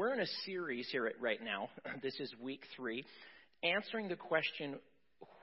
[0.00, 1.68] we're in a series here right now.
[2.02, 3.04] This is week three,
[3.62, 4.76] answering the question,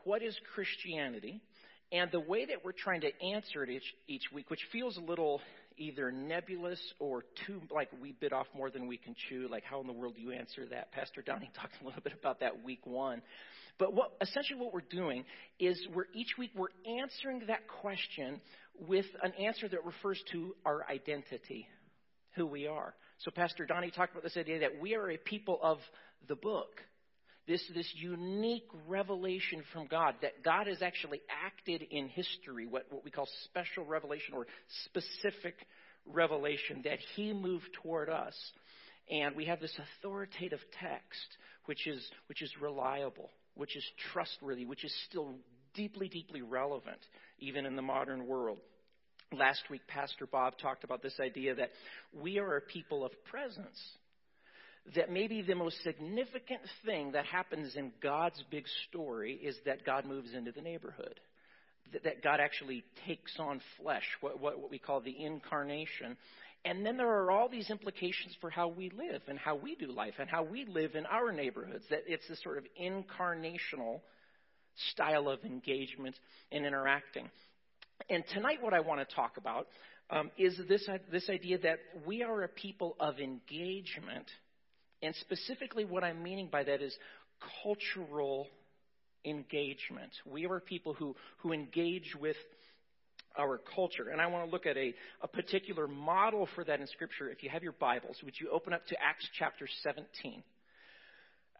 [0.04, 1.40] what is Christianity?
[1.92, 5.02] And the way that we're trying to answer it each, each week, which feels a
[5.02, 5.42] little
[5.78, 9.48] either nebulous or too like we bit off more than we can chew.
[9.48, 10.92] Like, how in the world do you answer that?
[10.92, 13.22] Pastor Donnie talked a little bit about that week one.
[13.78, 15.24] But what essentially what we're doing
[15.60, 18.42] is we're each week we're answering that question
[18.88, 21.68] with an answer that refers to our identity,
[22.34, 22.96] who we are.
[23.20, 25.80] So Pastor Donnie talked about this idea that we are a people of
[26.28, 26.82] the book.
[27.48, 33.06] This, this unique revelation from God, that God has actually acted in history, what, what
[33.06, 34.48] we call special revelation or
[34.86, 35.56] specific
[36.06, 38.36] revelation, that He moved toward us.
[39.10, 44.84] And we have this authoritative text, which is, which is reliable, which is trustworthy, which
[44.84, 45.36] is still
[45.74, 47.00] deeply, deeply relevant,
[47.40, 48.60] even in the modern world.
[49.36, 51.72] Last week, Pastor Bob talked about this idea that
[52.14, 53.78] we are a people of presence.
[54.96, 60.06] That maybe the most significant thing that happens in God's big story is that God
[60.06, 61.20] moves into the neighborhood.
[62.06, 66.16] That God actually takes on flesh, what, what, what we call the incarnation.
[66.64, 69.88] And then there are all these implications for how we live and how we do
[69.92, 71.84] life and how we live in our neighborhoods.
[71.90, 74.00] That it's this sort of incarnational
[74.92, 76.16] style of engagement
[76.50, 77.30] and interacting.
[78.10, 79.68] And tonight, what I want to talk about
[80.10, 84.26] um, is this, this idea that we are a people of engagement.
[85.02, 86.96] And specifically, what I'm meaning by that is
[87.64, 88.48] cultural
[89.26, 90.12] engagement.
[90.26, 92.38] We are people who, who engage with
[93.38, 94.10] our culture.
[94.12, 97.30] And I want to look at a, a particular model for that in Scripture.
[97.30, 100.44] If you have your Bibles, would you open up to Acts chapter 17?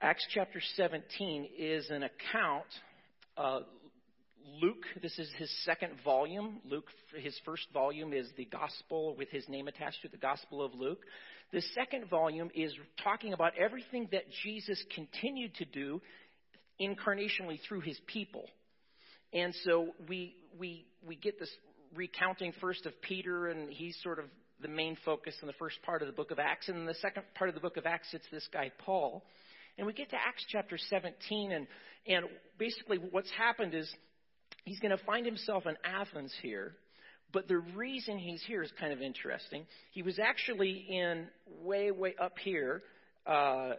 [0.02, 2.66] Acts chapter 17 is an account
[3.38, 3.60] uh,
[4.62, 6.62] Luke, this is his second volume.
[6.64, 6.88] Luke,
[7.22, 11.02] his first volume is the Gospel with his name attached to the Gospel of Luke.
[11.52, 12.74] The second volume is
[13.04, 16.02] talking about everything that Jesus continued to do
[16.80, 18.46] incarnationally through his people.
[19.34, 21.52] And so we, we, we get this
[21.94, 24.26] recounting first of Peter, and he's sort of
[24.62, 26.70] the main focus in the first part of the book of Acts.
[26.70, 29.26] And in the second part of the book of Acts, it's this guy, Paul.
[29.78, 31.68] And we get to Acts chapter 17, and,
[32.08, 32.26] and
[32.58, 33.94] basically what's happened is
[34.68, 36.74] he's going to find himself in Athens here.
[37.32, 39.66] But the reason he's here is kind of interesting.
[39.92, 41.28] He was actually in
[41.64, 42.84] way, way up here
[43.26, 43.72] uh,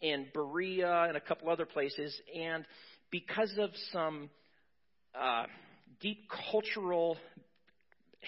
[0.00, 2.64] in Berea and a couple other places, and
[3.10, 4.30] because of some
[5.18, 5.44] uh,
[6.00, 7.16] deep cultural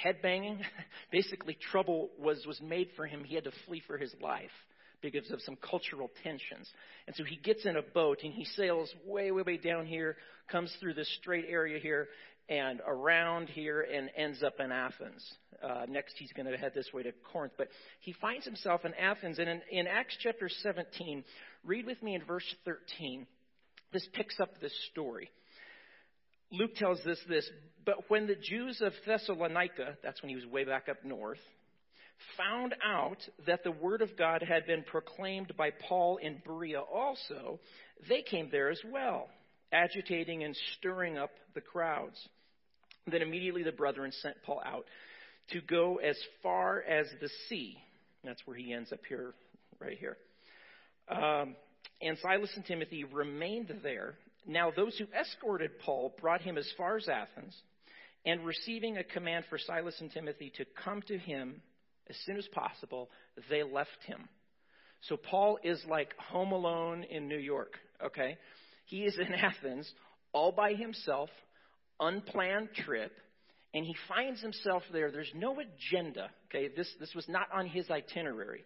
[0.05, 0.59] headbanging,
[1.13, 3.25] basically trouble was was made for him.
[3.25, 4.51] He had to flee for his life
[5.03, 6.71] because of some cultural tensions.
[7.07, 10.17] And so he gets in a boat and he sails way, way, way down here,
[10.51, 12.09] comes through this straight area here,
[12.49, 15.25] and around here and ends up in Athens.
[15.63, 17.55] Uh, next, he's going to head this way to Corinth.
[17.57, 17.69] But
[18.01, 19.39] he finds himself in Athens.
[19.39, 21.25] And in, in Acts chapter 17,
[21.65, 23.27] read with me in verse 13.
[23.93, 25.31] This picks up this story.
[26.51, 27.49] Luke tells us this,
[27.85, 31.39] but when the Jews of Thessalonica, that's when he was way back up north,
[32.37, 37.61] found out that the word of God had been proclaimed by Paul in Berea also,
[38.09, 39.29] they came there as well,
[39.73, 42.17] agitating and stirring up the crowds.
[43.07, 44.85] Then immediately the brethren sent Paul out
[45.51, 47.79] to go as far as the sea.
[48.25, 49.35] That's where he ends up here,
[49.81, 50.17] right here.
[51.09, 51.57] Um,
[52.01, 54.15] and Silas and Timothy remained there.
[54.47, 57.57] Now, those who escorted Paul brought him as far as Athens,
[58.25, 61.61] and receiving a command for Silas and Timothy to come to him
[62.13, 63.09] as soon as possible,
[63.49, 64.29] they left him.
[65.09, 68.37] So Paul is like home alone in New York, okay?
[68.85, 69.91] He is in Athens
[70.35, 71.31] all by himself,
[71.99, 73.13] unplanned trip,
[73.73, 75.11] and he finds himself there.
[75.11, 76.69] There's no agenda, okay?
[76.77, 78.65] This, this was not on his itinerary.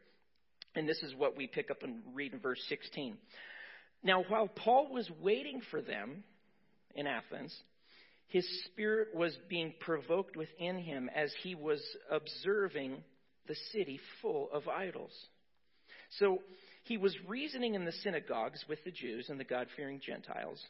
[0.74, 3.16] And this is what we pick up and read in verse 16.
[4.02, 6.24] Now, while Paul was waiting for them
[6.96, 7.56] in Athens,
[8.26, 11.80] his spirit was being provoked within him as he was
[12.10, 13.04] observing
[13.46, 15.12] the city full of idols.
[16.18, 16.38] So
[16.84, 20.62] he was reasoning in the synagogues with the Jews and the God fearing Gentiles,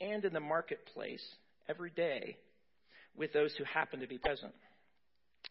[0.00, 1.24] and in the marketplace
[1.68, 2.36] every day
[3.16, 4.54] with those who happened to be present.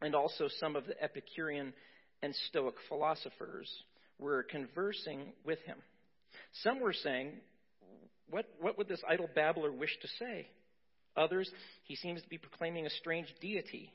[0.02, 1.74] And also some of the Epicurean
[2.22, 3.70] and Stoic philosophers
[4.18, 5.78] were conversing with him.
[6.64, 7.34] Some were saying,
[8.30, 10.48] What, what would this idle babbler wish to say?
[11.16, 11.50] Others,
[11.84, 13.92] he seems to be proclaiming a strange deity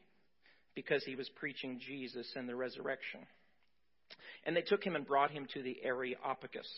[0.75, 3.21] because he was preaching Jesus and the resurrection.
[4.45, 6.69] And they took him and brought him to the Areopagus,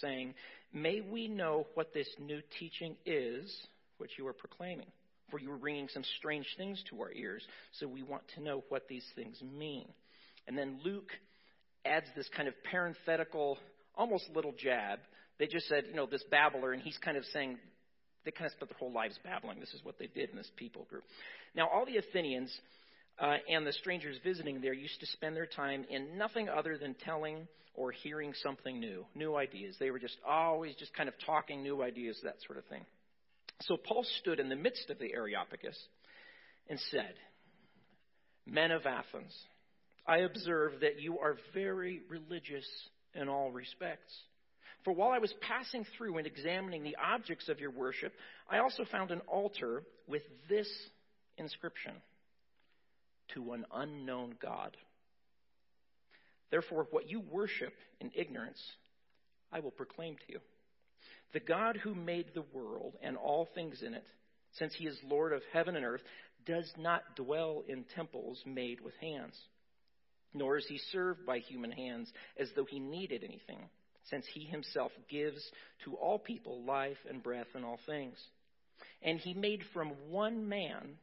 [0.00, 0.34] saying,
[0.72, 3.54] May we know what this new teaching is
[3.98, 4.86] which you are proclaiming.
[5.30, 7.46] For you are bringing some strange things to our ears,
[7.78, 9.86] so we want to know what these things mean.
[10.46, 11.10] And then Luke
[11.84, 13.58] adds this kind of parenthetical,
[13.94, 15.00] almost little jab.
[15.38, 17.58] They just said, you know, this babbler, and he's kind of saying,
[18.24, 19.60] they kind of spent their whole lives babbling.
[19.60, 21.04] This is what they did in this people group.
[21.54, 22.54] Now, all the Athenians
[23.20, 26.94] uh, and the strangers visiting there used to spend their time in nothing other than
[27.04, 29.76] telling or hearing something new, new ideas.
[29.78, 32.84] They were just always just kind of talking new ideas, that sort of thing.
[33.62, 35.78] So Paul stood in the midst of the Areopagus
[36.68, 37.14] and said,
[38.46, 39.34] Men of Athens,
[40.06, 42.66] I observe that you are very religious
[43.14, 44.12] in all respects.
[44.84, 48.12] For while I was passing through and examining the objects of your worship,
[48.50, 50.68] I also found an altar with this
[51.36, 51.92] inscription
[53.34, 54.76] To an unknown God.
[56.50, 58.60] Therefore, what you worship in ignorance,
[59.52, 60.40] I will proclaim to you.
[61.32, 64.06] The God who made the world and all things in it,
[64.52, 66.00] since he is Lord of heaven and earth,
[66.46, 69.34] does not dwell in temples made with hands,
[70.32, 73.58] nor is he served by human hands as though he needed anything,
[74.08, 75.42] since he himself gives
[75.84, 78.16] to all people life and breath and all things.
[79.02, 80.96] And he made from one man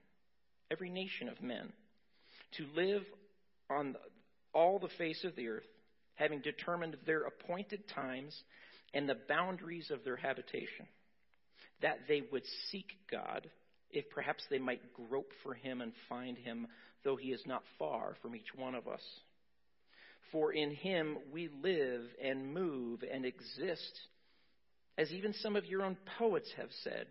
[0.72, 1.72] every nation of men
[2.58, 3.04] to live
[3.70, 3.96] on
[4.54, 5.68] all the face of the earth,
[6.16, 8.36] having determined their appointed times
[8.94, 10.88] and the boundaries of their habitation,
[11.82, 13.50] that they would seek God
[13.92, 16.68] if perhaps they might grope for him and find him,
[17.04, 19.02] though he is not far from each one of us.
[20.32, 24.00] For in him we live and move and exist,
[24.98, 27.08] as even some of your own poets have said,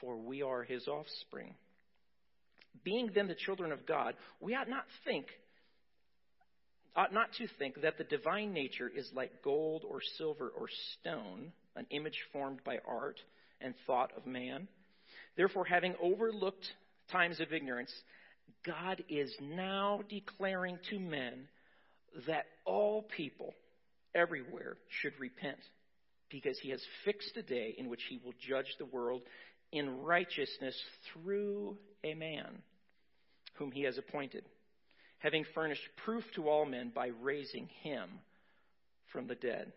[0.00, 1.54] for we are his offspring.
[2.84, 5.26] Being then the children of God, we ought not think
[6.98, 10.66] ought not to think that the divine nature is like gold or silver or
[10.98, 13.20] stone, an image formed by art
[13.60, 14.66] and thought of man.
[15.36, 16.66] Therefore, having overlooked
[17.12, 17.92] times of ignorance,
[18.66, 21.46] God is now declaring to men
[22.26, 23.54] that all people
[24.12, 25.58] everywhere should repent,
[26.30, 29.22] because he has fixed a day in which he will judge the world
[29.70, 30.74] in righteousness
[31.12, 32.62] through a man
[33.58, 34.44] whom he has appointed,
[35.18, 38.08] having furnished proof to all men by raising him
[39.12, 39.72] from the dead.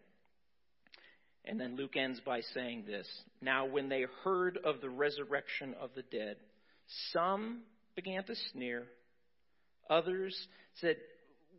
[1.45, 3.07] And then Luke ends by saying this
[3.42, 6.38] Now, when they heard of the resurrection of the dead,
[7.12, 7.62] some
[7.95, 8.83] began to sneer.
[9.89, 10.38] Others
[10.80, 10.98] said,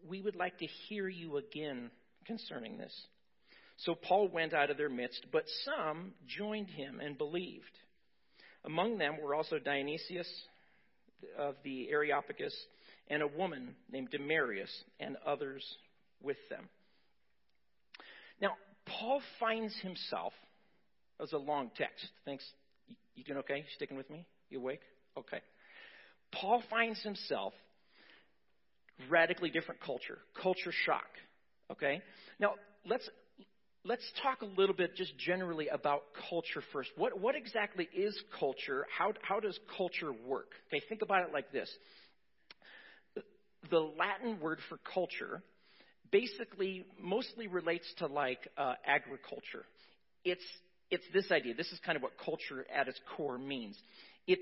[0.09, 1.91] We would like to hear you again
[2.27, 2.95] concerning this.
[3.79, 7.65] So Paul went out of their midst, but some joined him and believed.
[8.65, 10.29] Among them were also Dionysius
[11.39, 12.55] of the Areopagus
[13.09, 14.71] and a woman named Damaris
[15.01, 15.65] and others
[16.23, 16.69] with them.
[18.41, 18.53] Now,
[18.87, 20.33] Paul finds himself,
[21.19, 22.07] that was a long text.
[22.25, 22.45] Thanks.
[23.15, 23.65] You doing okay?
[23.77, 24.27] Sticking with me?
[24.51, 24.81] You awake?
[25.17, 25.41] Okay.
[26.33, 27.53] Paul finds himself
[29.09, 31.09] radically different culture, culture shock.
[31.71, 32.03] Okay?
[32.41, 32.55] Now,
[32.87, 33.09] let's
[33.85, 36.91] let's talk a little bit just generally about culture first.
[36.97, 38.87] What what exactly is culture?
[38.97, 40.51] How how does culture work?
[40.69, 41.71] Okay, think about it like this.
[43.71, 45.43] The Latin word for culture
[46.11, 49.65] basically mostly relates to like uh, agriculture.
[50.25, 50.45] It's
[50.91, 51.55] it's this idea.
[51.55, 53.77] This is kind of what culture at its core means.
[54.27, 54.39] It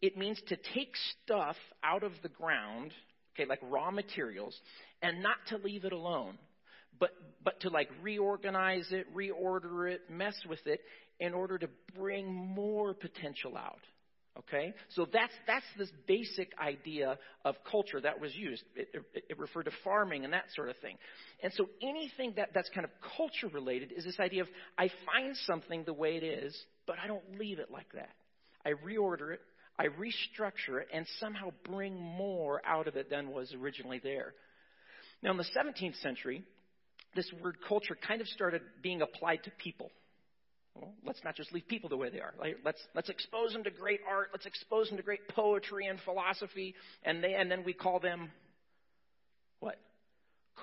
[0.00, 0.94] it means to take
[1.24, 2.92] stuff out of the ground,
[3.34, 4.58] okay, like raw materials,
[5.00, 6.36] and not to leave it alone,
[6.98, 7.10] but
[7.44, 10.80] but to like reorganize it, reorder it, mess with it
[11.20, 13.80] in order to bring more potential out.
[14.38, 14.72] Okay?
[14.90, 18.62] So that's, that's this basic idea of culture that was used.
[18.74, 20.96] It, it, it, referred to farming and that sort of thing.
[21.42, 25.36] And so anything that, that's kind of culture related is this idea of I find
[25.46, 26.56] something the way it is,
[26.86, 28.10] but I don't leave it like that.
[28.64, 29.40] I reorder it,
[29.78, 34.32] I restructure it, and somehow bring more out of it than was originally there.
[35.22, 36.44] Now, in the 17th century,
[37.14, 39.90] this word culture kind of started being applied to people.
[40.74, 42.32] Well, let's not just leave people the way they are.
[42.64, 44.28] Let's, let's expose them to great art.
[44.32, 46.74] Let's expose them to great poetry and philosophy.
[47.02, 48.30] And, they, and then we call them
[49.60, 49.78] what?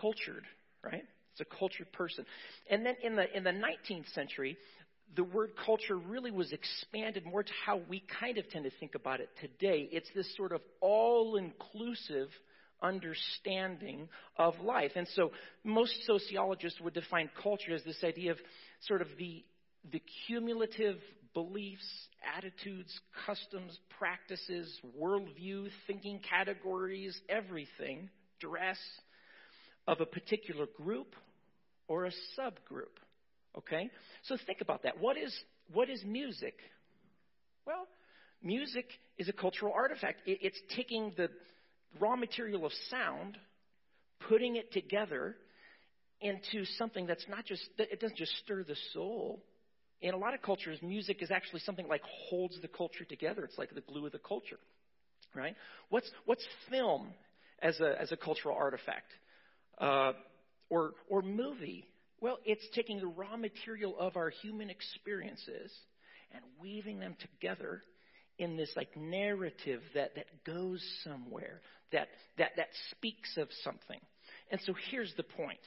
[0.01, 0.43] Cultured,
[0.83, 1.03] right?
[1.33, 2.25] It's a cultured person.
[2.69, 4.57] And then in the, in the 19th century,
[5.15, 8.95] the word culture really was expanded more to how we kind of tend to think
[8.95, 9.87] about it today.
[9.91, 12.29] It's this sort of all inclusive
[12.81, 14.07] understanding
[14.37, 14.91] of life.
[14.95, 15.31] And so
[15.63, 18.37] most sociologists would define culture as this idea of
[18.87, 19.43] sort of the
[19.91, 20.97] the cumulative
[21.33, 21.87] beliefs,
[22.35, 28.09] attitudes, customs, practices, worldview, thinking categories, everything,
[28.39, 28.77] dress
[29.87, 31.15] of a particular group
[31.87, 32.95] or a subgroup.
[33.57, 33.89] Okay?
[34.23, 34.99] So think about that.
[34.99, 35.33] What is,
[35.71, 36.55] what is music?
[37.65, 37.87] Well,
[38.43, 38.85] music
[39.17, 40.21] is a cultural artifact.
[40.25, 41.29] It, it's taking the
[41.99, 43.37] raw material of sound,
[44.27, 45.35] putting it together,
[46.21, 49.41] into something that's not just, it doesn't just stir the soul.
[50.01, 53.43] In a lot of cultures, music is actually something like holds the culture together.
[53.43, 54.59] It's like the glue of the culture,
[55.35, 55.55] right?
[55.89, 57.09] What's, what's film
[57.61, 59.11] as a, as a cultural artifact?
[59.77, 60.13] Uh,
[60.69, 61.85] or, or movie?
[62.21, 65.71] Well, it's taking the raw material of our human experiences
[66.33, 67.81] and weaving them together
[68.37, 73.99] in this like narrative that, that goes somewhere, that, that, that speaks of something.
[74.51, 75.59] And so here's the point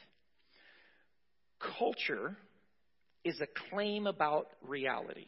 [1.79, 2.37] culture
[3.25, 5.27] is a claim about reality.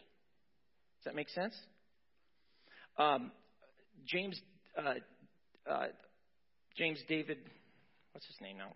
[0.99, 1.55] Does that make sense?
[2.99, 3.31] Um,
[4.07, 4.41] James
[4.77, 4.95] uh,
[5.71, 5.87] uh,
[6.77, 7.39] James David,
[8.13, 8.73] what's his name now?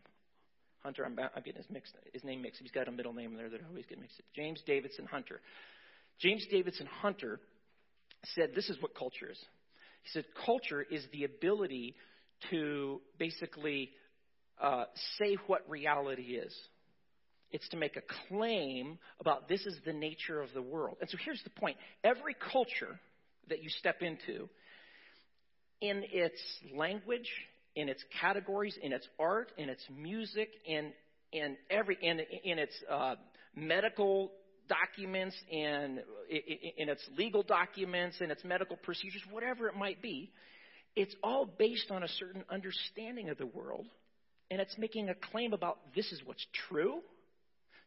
[0.82, 1.04] Hunter.
[1.04, 2.60] I'm, I'm getting his, mixed, his name mixed.
[2.62, 4.26] He's got a middle name there that I always get mixed up.
[4.34, 5.40] James Davidson Hunter.
[6.20, 7.40] James Davidson Hunter
[8.34, 9.38] said this is what culture is.
[10.02, 11.94] He said culture is the ability
[12.50, 13.90] to basically
[14.60, 14.84] uh,
[15.18, 16.54] say what reality is.
[17.50, 20.98] It's to make a claim about this is the nature of the world.
[21.00, 23.00] And so here's the point every culture
[23.48, 24.48] that you step into,
[25.80, 26.40] in its
[26.76, 27.30] language,
[27.74, 30.92] in its categories, in its art, in its music, in,
[31.32, 33.14] in, every, in, in its uh,
[33.54, 34.32] medical
[34.68, 36.00] documents, in,
[36.76, 40.30] in its legal documents, in its medical procedures, whatever it might be,
[40.96, 43.87] it's all based on a certain understanding of the world,
[44.50, 47.00] and it's making a claim about this is what's true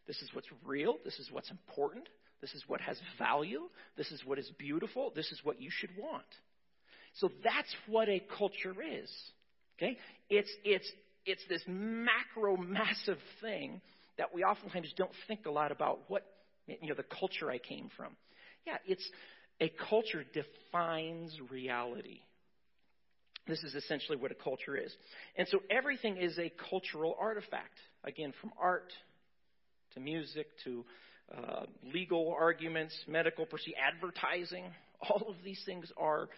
[0.08, 0.98] this is what's real.
[1.06, 2.08] This is what's important.
[2.42, 3.70] This is what has value.
[3.98, 5.12] This is what is beautiful.
[5.16, 6.26] This is what you should want.
[7.16, 9.10] So that's what a culture is.
[9.78, 9.98] Okay?
[10.30, 10.90] It's, it's,
[11.26, 13.82] it's this macro, massive thing
[14.18, 16.26] that we oftentimes don't think a lot about what,
[16.68, 18.16] you know, the culture I came from.
[18.66, 19.08] Yeah, it's
[19.60, 22.20] a culture defines reality.
[23.48, 24.94] This is essentially what a culture is.
[25.36, 27.78] And so everything is a cultural artifact.
[28.04, 28.92] Again, from art
[29.94, 30.86] to music to
[31.36, 34.66] uh, legal arguments, medical procedure, advertising.
[35.10, 36.30] All of these things are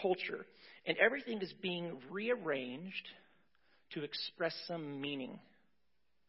[0.00, 0.46] culture.
[0.86, 3.08] And everything is being rearranged
[3.92, 5.38] to express some meaning.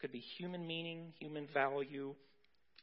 [0.01, 2.15] Could be human meaning, human value,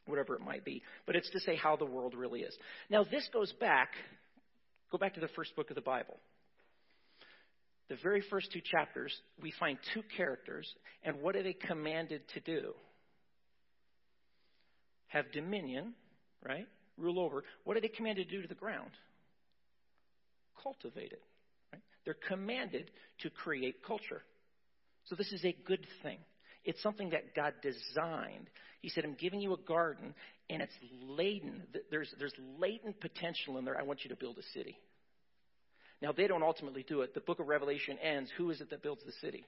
[0.08, 0.82] whatever it might be.
[1.06, 2.56] But it's to say how the world really is.
[2.90, 3.90] Now, this goes back,
[4.90, 6.18] go back to the first book of the Bible.
[7.88, 10.68] The very first two chapters, we find two characters,
[11.02, 12.74] and what are they commanded to do?
[15.08, 15.94] have dominion,
[16.46, 16.66] right?
[16.96, 17.42] Rule over.
[17.64, 18.90] What are they commanded to do to the ground?
[20.62, 21.22] Cultivate it.
[21.72, 21.82] Right?
[22.04, 24.22] They're commanded to create culture.
[25.06, 26.18] So this is a good thing.
[26.64, 28.50] It's something that God designed.
[28.80, 30.14] He said, I'm giving you a garden,
[30.50, 30.72] and it's
[31.06, 31.62] laden.
[31.90, 33.78] There's, there's latent potential in there.
[33.78, 34.78] I want you to build a city.
[36.00, 37.14] Now, they don't ultimately do it.
[37.14, 38.30] The book of Revelation ends.
[38.36, 39.44] Who is it that builds the city?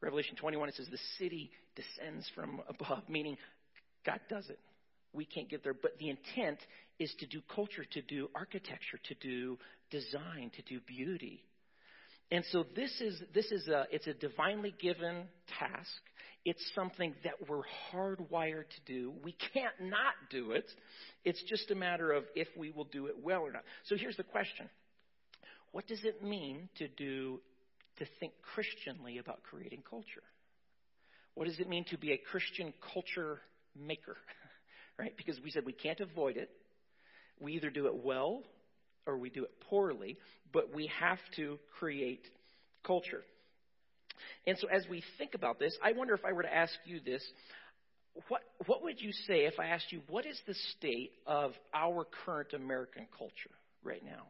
[0.00, 3.36] Revelation 21, it says the city descends from above, meaning
[4.04, 4.58] God does it.
[5.12, 6.58] We can't get there, but the intent
[6.98, 9.58] is to do culture, to do architecture, to do
[9.90, 11.42] design, to do beauty.
[12.30, 15.24] And so this is this is a it's a divinely given
[15.58, 15.90] task.
[16.44, 19.12] It's something that we're hardwired to do.
[19.22, 20.64] We can't not do it.
[21.24, 23.62] It's just a matter of if we will do it well or not.
[23.86, 24.70] So here's the question.
[25.72, 27.40] What does it mean to do
[28.00, 30.24] to think Christianly about creating culture.
[31.34, 33.40] What does it mean to be a Christian culture
[33.78, 34.16] maker?
[34.98, 35.14] right?
[35.16, 36.50] Because we said we can't avoid it.
[37.40, 38.42] We either do it well
[39.06, 40.16] or we do it poorly,
[40.52, 42.22] but we have to create
[42.84, 43.22] culture.
[44.46, 47.00] And so as we think about this, I wonder if I were to ask you
[47.00, 47.22] this,
[48.28, 52.06] what, what would you say if I asked you, what is the state of our
[52.24, 54.26] current American culture right now?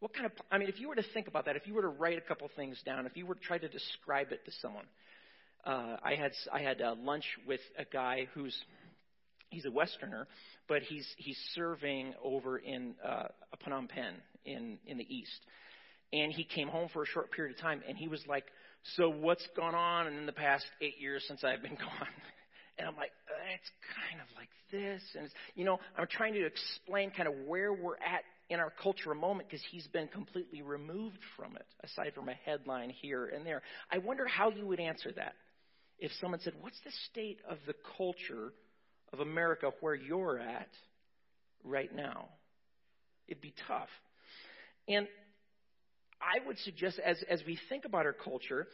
[0.00, 1.82] What kind of, I mean, if you were to think about that, if you were
[1.82, 4.52] to write a couple things down, if you were to try to describe it to
[4.60, 4.86] someone,
[5.64, 8.56] uh, I had I had uh, lunch with a guy who's
[9.52, 10.26] he's a Westerner,
[10.68, 13.28] but he's he's serving over in uh,
[13.64, 15.40] Phnom Penh in in the east,
[16.12, 18.44] and he came home for a short period of time, and he was like,
[18.96, 22.08] "So what's gone on in the past eight years since I've been gone?"
[22.78, 23.12] And I'm like,
[23.54, 23.70] it's
[24.08, 27.70] kind of like this, and it's, you know, I'm trying to explain kind of where
[27.70, 32.30] we're at in our cultural moment because he's been completely removed from it, aside from
[32.30, 33.62] a headline here and there.
[33.90, 35.34] I wonder how you would answer that
[35.98, 38.52] if someone said, What's the state of the culture
[39.12, 40.68] of America where you're at
[41.64, 42.28] right now?
[43.28, 43.88] It'd be tough.
[44.88, 45.06] And
[46.20, 48.66] I would suggest, as, as we think about our culture,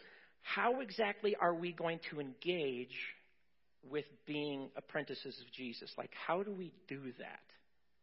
[0.43, 2.97] how exactly are we going to engage
[3.91, 5.91] with being apprentices of Jesus?
[5.97, 7.41] Like, how do we do that?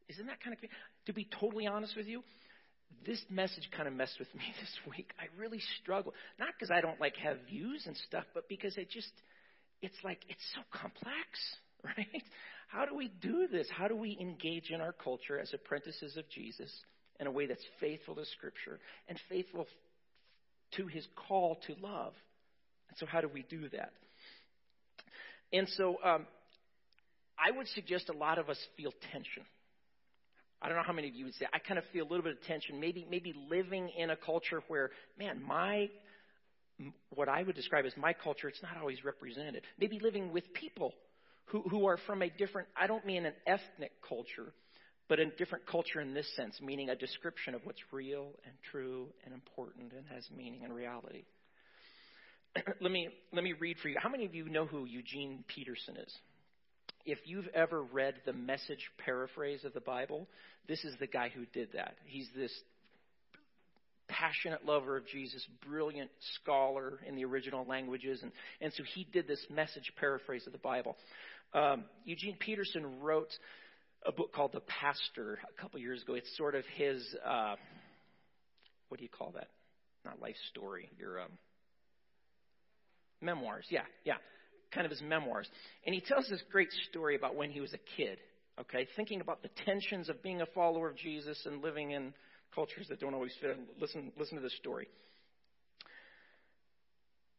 [0.08, 0.70] Isn't that kind of
[1.08, 2.22] to be totally honest with you?
[3.06, 5.12] this message kind of messed with me this week.
[5.20, 6.13] I really struggle.
[6.39, 9.12] Not because I don't like have views and stuff, but because it just,
[9.82, 11.27] it's like, it's so complex,
[11.98, 12.24] right?
[12.68, 13.68] How do we do this?
[13.70, 16.72] How do we engage in our culture as apprentices of Jesus
[17.20, 19.68] in a way that's faithful to Scripture and faithful
[20.77, 22.13] to his call to love?
[22.89, 23.92] And so, how do we do that?
[25.54, 26.25] And so, um,
[27.38, 29.44] I would suggest a lot of us feel tension.
[30.62, 32.24] I don't know how many of you would say I kind of feel a little
[32.24, 32.80] bit of tension.
[32.80, 34.89] Maybe maybe living in a culture where,
[35.20, 35.89] man, my
[37.13, 39.63] what I would describe as my culture, it's not always represented.
[39.80, 40.94] Maybe living with people
[41.46, 44.54] who, who are from a different, I don't mean an ethnic culture,
[45.08, 49.08] but a different culture in this sense, meaning a description of what's real and true
[49.24, 51.24] and important and has meaning and reality.
[52.82, 53.98] let me let me read for you.
[54.00, 56.14] How many of you know who Eugene Peterson is?
[57.06, 60.28] If you've ever read the message paraphrase of the Bible,
[60.68, 61.96] this is the guy who did that.
[62.06, 62.52] He's this
[64.08, 69.28] passionate lover of Jesus, brilliant scholar in the original languages, and, and so he did
[69.28, 70.96] this message paraphrase of the Bible.
[71.56, 73.32] Um, Eugene Peterson wrote
[74.06, 76.16] a book called The Pastor a couple years ago.
[76.16, 77.56] It's sort of his, uh,
[78.90, 79.48] what do you call that?
[80.04, 80.90] Not life story.
[81.00, 81.30] Your um,
[83.22, 83.66] memoirs.
[83.70, 84.16] Yeah, yeah,
[84.74, 85.48] kind of his memoirs.
[85.86, 88.18] And he tells this great story about when he was a kid.
[88.60, 92.14] Okay, thinking about the tensions of being a follower of Jesus and living in
[92.54, 93.58] cultures that don't always fit.
[93.80, 94.90] Listen, listen to this story.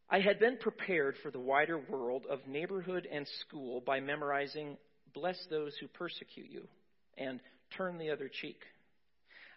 [0.08, 4.76] I had been prepared for the wider world of neighborhood and school by memorizing
[5.14, 6.68] Bless those who persecute you
[7.16, 7.40] and
[7.74, 8.58] turn the other cheek.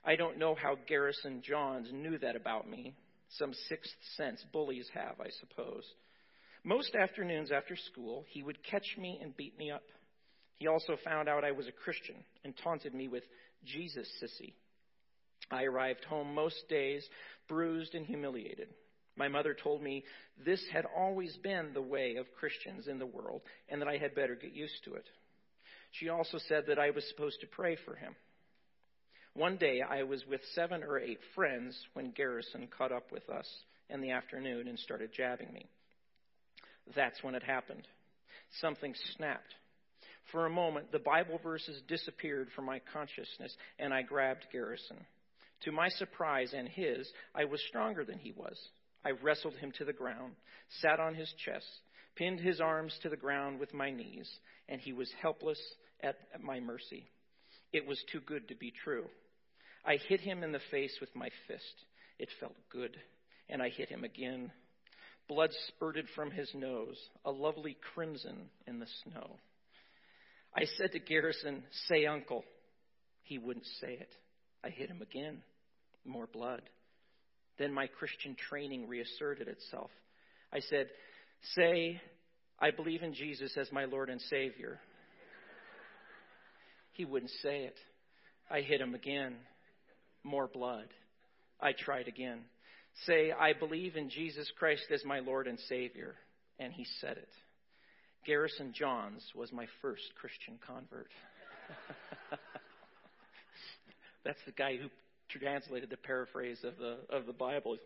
[0.06, 2.96] I don't know how Garrison Johns knew that about me.
[3.38, 5.84] Some sixth sense bullies have, I suppose.
[6.64, 9.84] Most afternoons after school, he would catch me and beat me up.
[10.56, 12.16] He also found out I was a Christian
[12.46, 13.24] and taunted me with
[13.66, 14.54] Jesus, sissy.
[15.52, 17.06] I arrived home most days
[17.50, 18.70] bruised and humiliated.
[19.20, 20.06] My mother told me
[20.46, 24.16] this had always been the way of Christians in the world and that I had
[24.16, 25.04] better get used to it.
[25.92, 28.16] She also said that I was supposed to pray for him.
[29.34, 33.48] One day I was with seven or eight friends when Garrison caught up with us
[33.90, 35.66] in the afternoon and started jabbing me.
[36.96, 37.86] That's when it happened.
[38.62, 39.54] Something snapped.
[40.32, 44.98] For a moment, the Bible verses disappeared from my consciousness, and I grabbed Garrison.
[45.64, 48.58] To my surprise and his, I was stronger than he was.
[49.06, 50.34] I wrestled him to the ground,
[50.82, 51.68] sat on his chest,
[52.16, 54.30] pinned his arms to the ground with my knees,
[54.68, 55.60] and he was helpless
[56.02, 57.10] at my mercy.
[57.72, 59.06] It was too good to be true.
[59.86, 61.86] I hit him in the face with my fist.
[62.18, 62.98] It felt good,
[63.48, 64.52] and I hit him again.
[65.28, 69.38] Blood spurted from his nose, a lovely crimson in the snow.
[70.56, 72.44] I said to Garrison, Say, Uncle.
[73.24, 74.10] He wouldn't say it.
[74.64, 75.44] I hit him again.
[76.04, 76.64] More blood.
[77.60, 79.92] Then my Christian training reasserted itself.
[80.52, 80.88] I said,
[81.56, 82.02] Say,
[82.60, 84.80] I believe in Jesus as my Lord and Savior.
[86.94, 87.76] He wouldn't say it.
[88.50, 89.36] I hit him again.
[90.24, 90.88] More blood.
[91.62, 92.40] I tried again.
[93.06, 96.16] Say, I believe in Jesus Christ as my Lord and Savior.
[96.60, 97.30] And he said it.
[98.26, 101.10] Garrison Johns was my first Christian convert.
[104.26, 104.90] That's the guy who
[105.30, 107.78] translated the paraphrase of the of the Bible.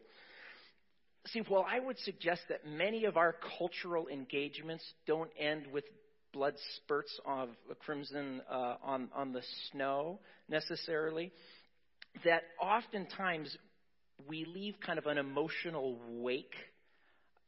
[1.27, 5.85] See, well, I would suggest that many of our cultural engagements don't end with
[6.33, 11.31] blood spurts of crimson uh, on on the snow necessarily.
[12.25, 13.55] That oftentimes
[14.27, 16.55] we leave kind of an emotional wake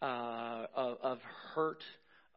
[0.01, 1.19] uh, of, of
[1.53, 1.83] hurt,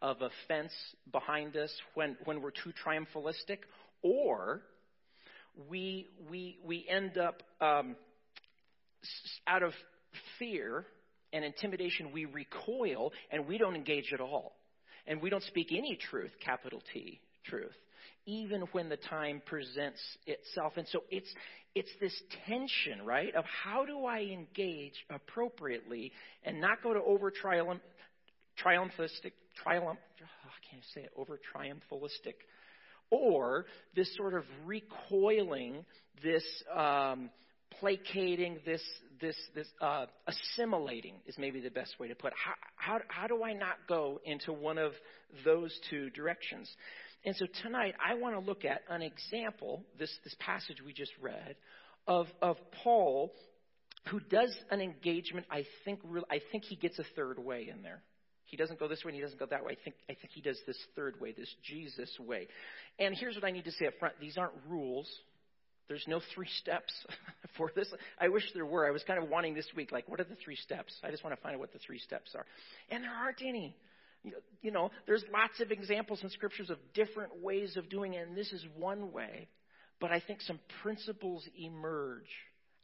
[0.03, 0.73] of offense
[1.11, 3.59] behind us when when we're too triumphalistic,
[4.03, 4.63] or
[5.71, 7.97] we, we, we end up um,
[9.47, 9.73] out of
[10.39, 10.85] fear
[11.33, 14.53] and intimidation, we recoil and we don't engage at all.
[15.07, 17.75] And we don't speak any truth, capital T, truth,
[18.27, 20.75] even when the time presents itself.
[20.77, 21.33] And so it's,
[21.75, 22.13] it's this
[22.47, 26.13] tension, right, of how do I engage appropriately
[26.45, 27.81] and not go to over triumph,
[28.63, 32.35] triumphalistic, triumph, oh, I can't say it, over triumphalistic
[33.11, 35.85] or this sort of recoiling,
[36.23, 36.45] this
[36.75, 37.31] um,
[37.81, 38.83] placating, this
[39.21, 42.29] this this uh, assimilating is maybe the best way to put.
[42.29, 42.39] It.
[42.45, 44.93] How, how how do I not go into one of
[45.45, 46.71] those two directions?
[47.25, 51.13] And so tonight I want to look at an example, this this passage we just
[51.21, 51.57] read,
[52.07, 53.33] of of Paul
[54.07, 55.47] who does an engagement.
[55.51, 58.03] I think I think he gets a third way in there.
[58.49, 59.73] He doesn't go this way and he doesn't go that way.
[59.73, 62.49] I think, I think he does this third way, this Jesus way.
[62.99, 65.07] And here's what I need to say up front these aren't rules,
[65.89, 66.93] There's no three steps
[67.57, 67.93] for this.
[68.19, 68.87] I wish there were.
[68.87, 70.95] I was kind of wanting this week, like, what are the three steps?
[71.05, 72.47] I just want to find out what the three steps are.
[72.91, 73.77] And there aren't any.
[74.63, 78.37] You know, there's lots of examples in scriptures of different ways of doing it, and
[78.37, 79.49] this is one way.
[80.01, 82.29] But I think some principles emerge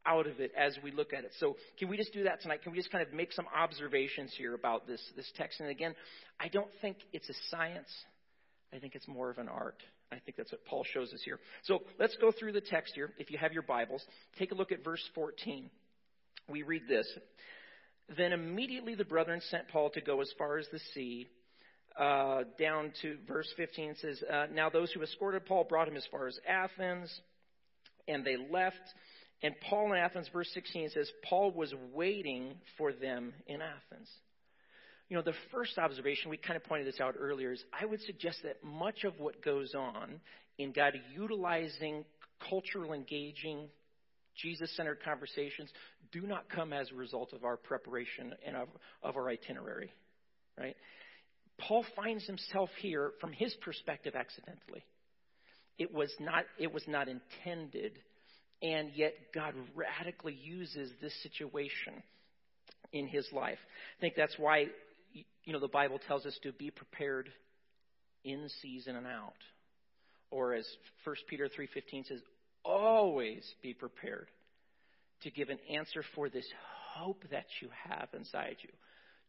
[0.07, 1.33] out of it as we look at it.
[1.39, 2.63] So, can we just do that tonight?
[2.63, 5.61] Can we just kind of make some observations here about this, this text?
[5.61, 5.95] And again,
[6.39, 7.89] I don't think it's a science,
[8.73, 9.83] I think it's more of an art.
[10.13, 11.41] I think that's what Paul shows us here.
[11.65, 13.11] So, let's go through the text here.
[13.19, 14.03] If you have your Bibles,
[14.39, 15.71] take a look at verse 14.
[16.49, 17.07] We read this.
[18.17, 21.29] Then immediately the brethren sent Paul to go as far as the sea.
[21.99, 26.07] Uh, down to verse 15 says, uh, Now those who escorted Paul brought him as
[26.11, 27.09] far as Athens,
[28.09, 28.77] and they left.
[29.43, 34.09] And Paul in Athens, verse 16 says, Paul was waiting for them in Athens.
[35.09, 38.01] You know, the first observation, we kind of pointed this out earlier, is I would
[38.03, 40.21] suggest that much of what goes on
[40.57, 42.05] in God utilizing
[42.49, 43.69] cultural engaging
[44.37, 45.71] Jesus centered conversations
[46.13, 48.69] do not come as a result of our preparation and of,
[49.03, 49.93] of our itinerary,
[50.59, 50.77] right?
[51.59, 54.85] Paul finds himself here from his perspective accidentally.
[55.79, 57.99] It was not, it was not intended,
[58.65, 62.03] and yet God radically uses this situation
[62.93, 63.59] in his life.
[63.99, 64.69] I think that's why
[65.45, 67.29] you know the Bible tells us to be prepared
[68.25, 69.35] in season and out.
[70.31, 70.67] Or as
[71.05, 72.21] 1 Peter 3:15 says,
[72.65, 74.29] always be prepared
[75.23, 76.47] to give an answer for this
[76.95, 78.71] hope that you have inside you.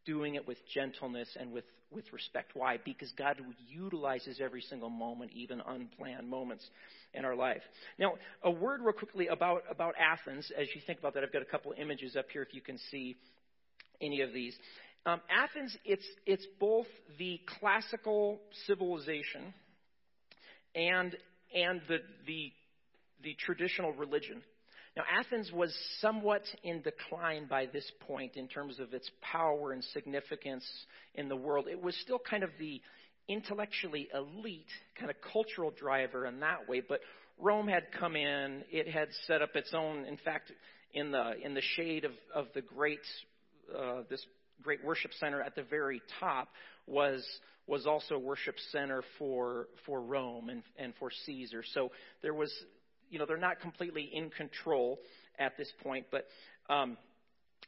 [0.05, 2.51] Doing it with gentleness and with, with respect.
[2.53, 2.77] Why?
[2.83, 3.37] Because God
[3.67, 6.65] utilizes every single moment, even unplanned moments
[7.13, 7.61] in our life.
[7.97, 8.13] Now,
[8.43, 10.51] a word real quickly about, about Athens.
[10.57, 12.77] As you think about that, I've got a couple images up here if you can
[12.91, 13.15] see
[13.99, 14.55] any of these.
[15.05, 16.87] Um, Athens, it's, it's both
[17.17, 19.53] the classical civilization
[20.75, 21.15] and,
[21.53, 22.51] and the, the
[23.23, 24.41] the traditional religion.
[24.95, 29.83] Now, Athens was somewhat in decline by this point in terms of its power and
[29.83, 30.65] significance
[31.15, 31.67] in the world.
[31.69, 32.81] It was still kind of the
[33.27, 37.01] intellectually elite kind of cultural driver in that way, but
[37.37, 38.63] Rome had come in.
[38.71, 40.51] It had set up its own, in fact,
[40.93, 42.99] in the in the shade of of the great
[43.77, 44.25] uh, this
[44.61, 46.47] great worship center at the very top
[46.87, 47.25] was
[47.67, 51.63] was also a worship center for for Rome and and for Caesar.
[51.73, 52.51] So there was
[53.15, 54.99] you know, they're not completely in control
[55.39, 56.25] at this point, but
[56.69, 56.97] um,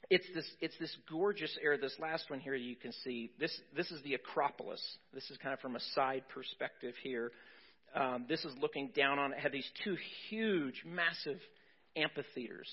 [0.10, 1.80] it's this it's this gorgeous area.
[1.80, 3.32] This last one here you can see.
[3.40, 4.82] This this is the Acropolis.
[5.14, 7.32] This is kind of from a side perspective here.
[7.96, 9.40] Um, this is looking down on it.
[9.40, 9.96] Had these two
[10.30, 11.40] huge, massive
[11.96, 12.70] amphitheaters.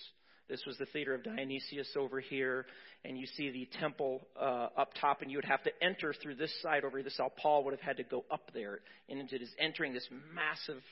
[0.49, 2.67] This was the theater of Dionysius over here,
[3.05, 6.35] and you see the temple uh, up top, and you would have to enter through
[6.35, 7.05] this side over here.
[7.05, 10.09] This how Paul would have had to go up there, and it is entering this
[10.35, 10.83] massive,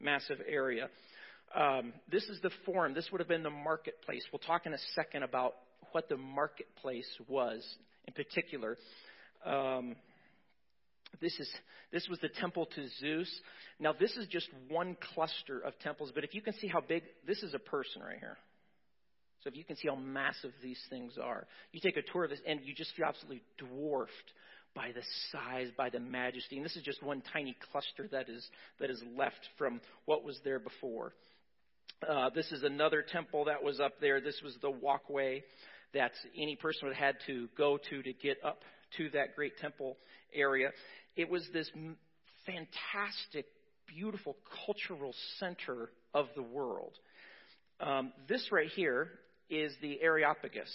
[0.00, 0.90] massive area.
[1.54, 2.94] Um, this is the forum.
[2.94, 4.22] This would have been the marketplace.
[4.32, 5.54] We'll talk in a second about
[5.92, 7.64] what the marketplace was
[8.06, 8.76] in particular.
[9.44, 9.96] Um,
[11.20, 11.50] this is
[11.92, 13.40] this was the temple to Zeus.
[13.80, 17.02] Now this is just one cluster of temples, but if you can see how big
[17.26, 18.38] this is a person right here.
[19.42, 22.30] So if you can see how massive these things are, you take a tour of
[22.30, 24.12] this and you just feel absolutely dwarfed
[24.74, 26.56] by the size, by the majesty.
[26.56, 28.46] And this is just one tiny cluster that is
[28.78, 31.14] that is left from what was there before.
[32.08, 34.20] Uh, this is another temple that was up there.
[34.22, 35.44] This was the walkway
[35.92, 38.62] that any person would had to go to to get up
[38.96, 39.98] to that great temple
[40.34, 40.70] area.
[41.14, 41.70] It was this
[42.46, 43.44] fantastic,
[43.86, 46.92] beautiful cultural center of the world.
[47.80, 49.10] Um, this right here
[49.50, 50.70] is the Areopagus.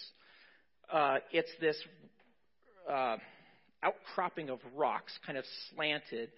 [0.92, 1.78] Uh, it's this
[2.88, 3.18] uh,
[3.82, 6.30] outcropping of rocks, kind of slanted,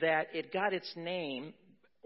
[0.00, 1.54] that it got its name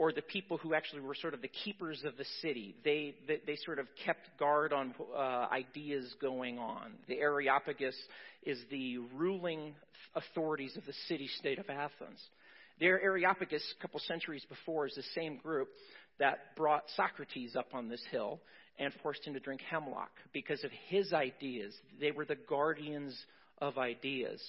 [0.00, 2.74] or the people who actually were sort of the keepers of the city.
[2.84, 6.92] They, they, they sort of kept guard on uh, ideas going on.
[7.06, 7.94] The Areopagus
[8.42, 9.74] is the ruling
[10.14, 12.18] authorities of the city state of Athens.
[12.78, 15.68] The Areopagus, a couple centuries before, is the same group
[16.18, 18.40] that brought Socrates up on this hill
[18.78, 21.74] and forced him to drink hemlock because of his ideas.
[22.00, 23.14] They were the guardians
[23.58, 24.40] of ideas.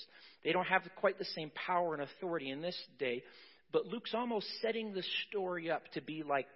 [0.46, 3.22] They don't have quite the same power and authority in this day,
[3.72, 6.48] but Luke's almost setting the story up to be like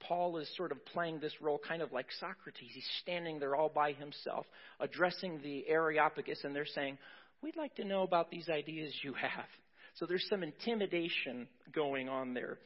[0.00, 2.70] Paul is sort of playing this role kind of like Socrates.
[2.72, 4.46] He's standing there all by himself,
[4.78, 6.98] addressing the Areopagus, and they're saying,
[7.42, 9.44] We'd like to know about these ideas you have.
[9.96, 12.58] So there's some intimidation going on there,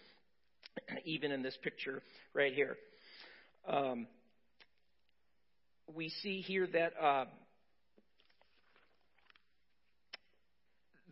[1.04, 2.02] even in this picture
[2.34, 2.76] right here.
[3.68, 4.06] Um,
[5.94, 7.24] we see here that uh,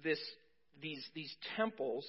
[0.03, 0.19] this,
[0.81, 2.07] these, these temples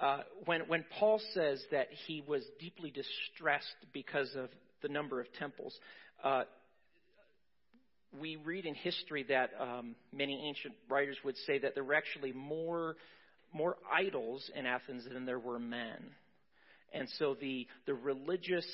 [0.00, 4.48] uh, when, when Paul says that he was deeply distressed because of
[4.82, 5.76] the number of temples,
[6.22, 6.44] uh,
[8.20, 12.32] we read in history that um, many ancient writers would say that there were actually
[12.32, 12.96] more
[13.52, 16.10] more idols in Athens than there were men,
[16.92, 18.66] and so the the religious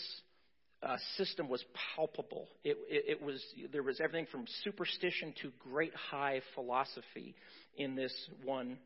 [0.82, 1.64] uh, system was
[1.96, 2.48] palpable.
[2.62, 7.34] It, it, it was there was everything from superstition to great high philosophy
[7.76, 8.12] in this
[8.44, 8.78] one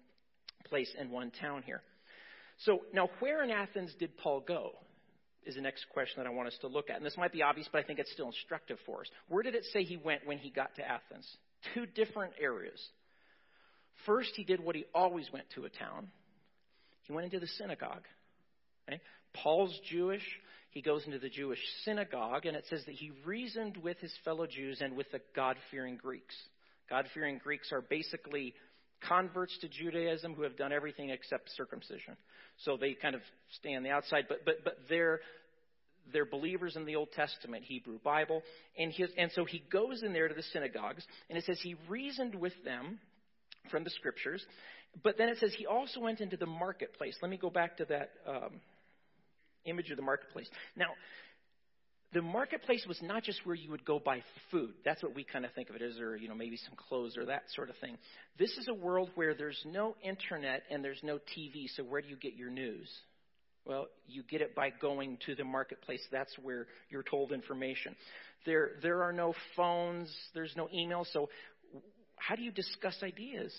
[0.66, 1.83] place and one town here.
[2.64, 4.73] So now, where in Athens did Paul go?
[5.47, 6.97] Is the next question that I want us to look at.
[6.97, 9.07] And this might be obvious, but I think it's still instructive for us.
[9.29, 11.27] Where did it say he went when he got to Athens?
[11.75, 12.79] Two different areas.
[14.05, 16.09] First, he did what he always went to a town.
[17.05, 18.03] He went into the synagogue.
[18.88, 19.01] Okay?
[19.33, 20.25] Paul's Jewish.
[20.71, 24.47] He goes into the Jewish synagogue, and it says that he reasoned with his fellow
[24.47, 26.35] Jews and with the God fearing Greeks.
[26.90, 28.55] God fearing Greeks are basically
[29.07, 32.17] converts to Judaism who have done everything except circumcision.
[32.65, 33.21] So they kind of
[33.59, 35.21] stay on the outside, but but but they're
[36.13, 38.43] they're believers in the Old Testament Hebrew Bible,
[38.79, 41.77] and his, and so he goes in there to the synagogues, and it says he
[41.89, 42.99] reasoned with them
[43.71, 44.45] from the scriptures,
[45.03, 47.17] but then it says he also went into the marketplace.
[47.21, 48.61] Let me go back to that um,
[49.65, 50.49] image of the marketplace.
[50.77, 50.89] Now,
[52.12, 54.73] the marketplace was not just where you would go buy food.
[54.85, 57.16] That's what we kind of think of it as, or you know maybe some clothes
[57.16, 57.99] or that sort of thing.
[58.38, 61.66] This is a world where there's no internet and there's no TV.
[61.77, 62.88] So where do you get your news?
[63.64, 66.01] Well, you get it by going to the marketplace.
[66.11, 67.94] That's where you're told information.
[68.47, 70.11] There, there are no phones.
[70.33, 71.07] There's no email.
[71.12, 71.29] So
[72.16, 73.55] how do you discuss ideas?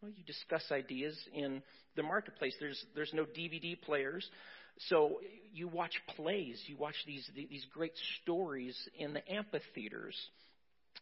[0.00, 1.62] Well, you discuss ideas in
[1.96, 2.54] the marketplace.
[2.60, 4.28] There's, there's no DVD players.
[4.88, 5.20] So
[5.52, 10.16] you watch plays, you watch these, these great stories in the amphitheaters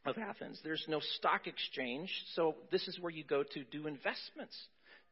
[0.04, 0.60] of Athens.
[0.62, 4.56] There's no stock exchange, so this is where you go to do investments,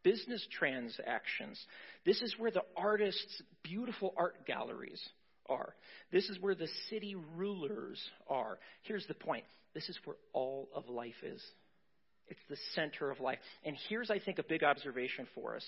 [0.02, 1.58] business transactions.
[2.04, 5.02] This is where the artists' beautiful art galleries
[5.46, 5.74] are.
[6.12, 8.58] This is where the city rulers are.
[8.82, 9.44] Here's the point
[9.74, 11.42] this is where all of life is.
[12.28, 13.38] It's the center of life.
[13.64, 15.64] And here's, I think, a big observation for us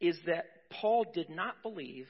[0.00, 0.46] is that
[0.80, 2.06] Paul did not believe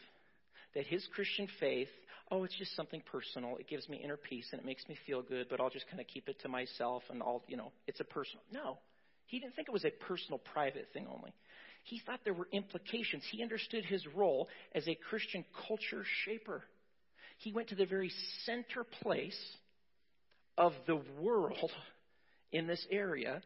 [0.75, 1.89] that his Christian faith,
[2.31, 3.57] oh, it's just something personal.
[3.57, 6.01] It gives me inner peace and it makes me feel good, but I'll just kind
[6.01, 8.43] of keep it to myself and all, you know, it's a personal.
[8.53, 8.79] No.
[9.27, 11.33] He didn't think it was a personal, private thing only.
[11.85, 13.25] He thought there were implications.
[13.31, 16.63] He understood his role as a Christian culture shaper.
[17.39, 18.11] He went to the very
[18.45, 19.39] center place
[20.57, 21.71] of the world
[22.53, 23.43] in this area,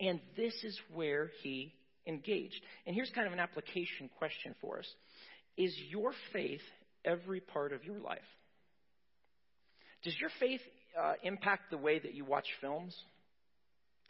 [0.00, 1.74] and this is where he
[2.08, 2.60] engaged.
[2.86, 4.86] And here's kind of an application question for us
[5.56, 6.62] Is your faith
[7.04, 8.18] every part of your life?
[10.02, 10.60] Does your faith
[11.00, 12.96] uh, impact the way that you watch films?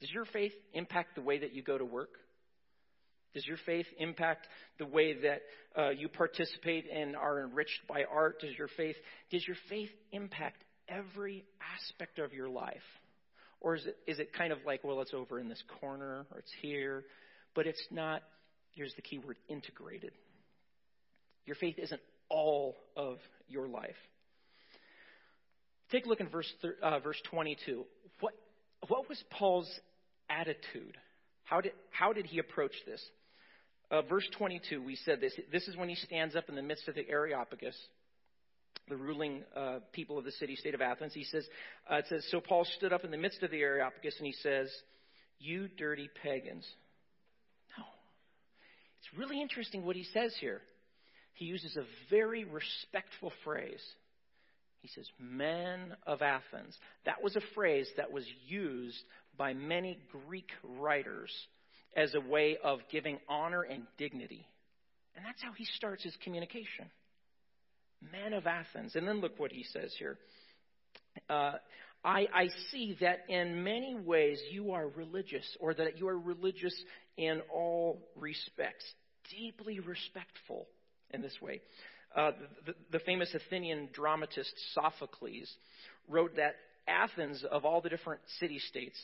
[0.00, 2.10] Does your faith impact the way that you go to work?
[3.34, 4.46] Does your faith impact
[4.78, 5.42] the way that
[5.76, 8.40] uh, you participate and are enriched by art?
[8.40, 8.96] Does your faith
[9.30, 11.44] does your faith impact every
[11.76, 12.76] aspect of your life?
[13.60, 16.38] Or is it is it kind of like, well, it's over in this corner or
[16.38, 17.04] it's here?
[17.54, 18.22] But it's not,
[18.72, 20.12] here's the key word, integrated.
[21.46, 23.96] Your faith isn't all of your life.
[25.90, 27.84] Take a look in verse, uh, verse 22.
[28.20, 28.34] What,
[28.88, 29.70] what was Paul's
[30.28, 30.96] attitude?
[31.44, 33.02] How did, how did he approach this?
[33.90, 35.32] Uh, verse 22, we said this.
[35.50, 37.74] This is when he stands up in the midst of the Areopagus,
[38.88, 41.14] the ruling uh, people of the city state of Athens.
[41.14, 41.46] He says,
[41.90, 44.34] uh, it says, So Paul stood up in the midst of the Areopagus and he
[44.34, 44.70] says,
[45.38, 46.66] You dirty pagans.
[48.98, 50.60] It's really interesting what he says here.
[51.34, 53.82] He uses a very respectful phrase.
[54.80, 56.76] He says, Men of Athens.
[57.04, 58.98] That was a phrase that was used
[59.36, 61.30] by many Greek writers
[61.96, 64.46] as a way of giving honor and dignity.
[65.16, 66.86] And that's how he starts his communication.
[68.12, 68.94] Men of Athens.
[68.94, 70.16] And then look what he says here.
[71.28, 71.54] Uh,
[72.04, 76.74] I, I see that in many ways you are religious, or that you are religious
[77.16, 78.84] in all respects,
[79.30, 80.68] deeply respectful
[81.10, 81.60] in this way.
[82.16, 82.32] Uh,
[82.66, 85.52] the, the famous Athenian dramatist Sophocles
[86.08, 86.54] wrote that
[86.86, 88.98] Athens, of all the different city states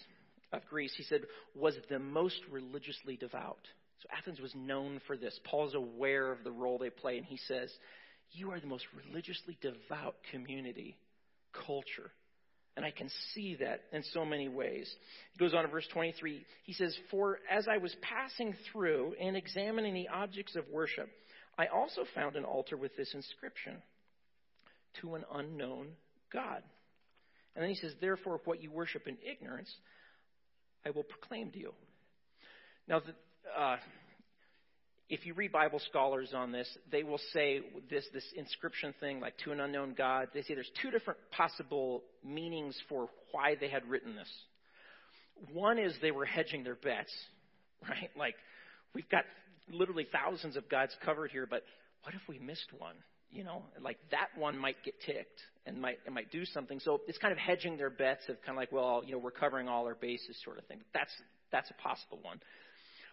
[0.52, 1.22] of Greece, he said,
[1.54, 3.58] was the most religiously devout.
[4.02, 5.38] So Athens was known for this.
[5.44, 7.70] Paul's aware of the role they play, and he says,
[8.32, 10.96] You are the most religiously devout community,
[11.66, 12.10] culture
[12.76, 14.92] and I can see that in so many ways.
[15.32, 16.44] He goes on in verse 23.
[16.64, 21.08] He says, For as I was passing through and examining the objects of worship,
[21.56, 23.76] I also found an altar with this inscription
[25.02, 25.88] To an unknown
[26.32, 26.62] God.
[27.54, 29.72] And then he says, Therefore, what you worship in ignorance,
[30.84, 31.72] I will proclaim to you.
[32.88, 33.14] Now, the,
[33.58, 33.76] uh,
[35.08, 39.36] if you read Bible scholars on this, they will say this this inscription thing, like
[39.44, 40.28] to an unknown God.
[40.32, 44.30] They say there's two different possible meanings for why they had written this.
[45.52, 47.12] One is they were hedging their bets,
[47.88, 48.10] right?
[48.16, 48.36] Like
[48.94, 49.24] we've got
[49.70, 51.62] literally thousands of gods covered here, but
[52.02, 52.96] what if we missed one?
[53.30, 56.80] You know, like that one might get ticked and might and might do something.
[56.80, 59.32] So it's kind of hedging their bets of kind of like, well, you know, we're
[59.32, 60.80] covering all our bases, sort of thing.
[60.94, 61.12] That's
[61.52, 62.40] that's a possible one.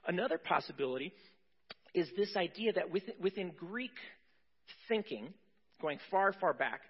[0.08, 1.14] Another possibility
[1.94, 3.92] is this idea that within, within Greek
[4.88, 5.34] thinking,
[5.82, 6.82] going far, far back,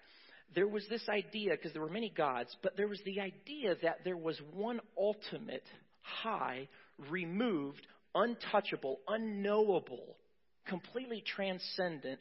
[0.54, 4.00] there was this idea, because there were many gods, but there was the idea that
[4.04, 5.64] there was one ultimate,
[6.02, 6.68] high,
[7.10, 10.18] removed, untouchable, unknowable,
[10.68, 12.20] completely transcendent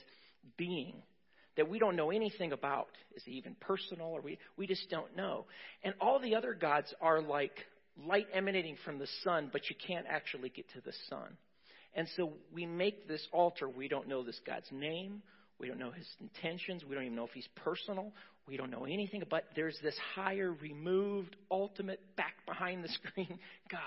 [0.56, 0.94] being
[1.56, 2.88] that we don't know anything about.
[3.14, 5.46] Is he even personal or we, we just don't know.
[5.82, 7.52] And all the other gods are like
[8.06, 11.36] light emanating from the sun, but you can't actually get to the sun.
[11.94, 13.68] And so we make this altar.
[13.68, 15.22] We don't know this God's name.
[15.58, 16.84] We don't know his intentions.
[16.84, 18.12] We don't even know if he's personal.
[18.46, 19.22] We don't know anything.
[19.28, 23.38] But there's this higher, removed, ultimate, back behind the screen
[23.70, 23.80] God.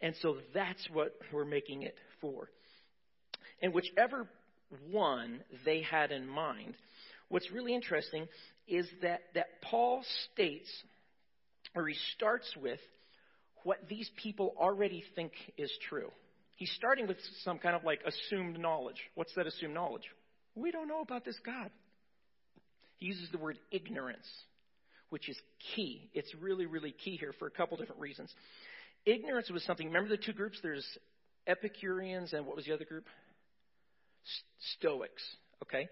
[0.00, 2.48] And so that's what we're making it for.
[3.60, 4.28] And whichever
[4.90, 6.74] one they had in mind,
[7.28, 8.28] what's really interesting
[8.68, 10.68] is that, that Paul states,
[11.74, 12.80] or he starts with,
[13.64, 16.10] what these people already think is true.
[16.58, 19.00] He's starting with some kind of like assumed knowledge.
[19.14, 20.02] What's that assumed knowledge?
[20.56, 21.70] We don't know about this God.
[22.96, 24.26] He uses the word ignorance,
[25.10, 25.36] which is
[25.76, 26.10] key.
[26.14, 28.34] It's really, really key here for a couple different reasons.
[29.06, 30.58] Ignorance was something, remember the two groups?
[30.60, 30.84] There's
[31.46, 33.06] Epicureans and what was the other group?
[34.78, 35.22] Stoics,
[35.62, 35.88] okay?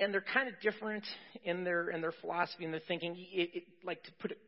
[0.00, 1.04] And they're kind of different
[1.44, 3.14] in their in their philosophy and their thinking.
[3.16, 4.38] It, it, like to put it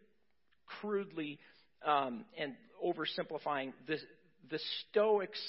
[0.66, 1.38] crudely
[1.87, 3.98] um, and oversimplifying, the
[4.51, 4.59] the
[4.90, 5.40] Stoics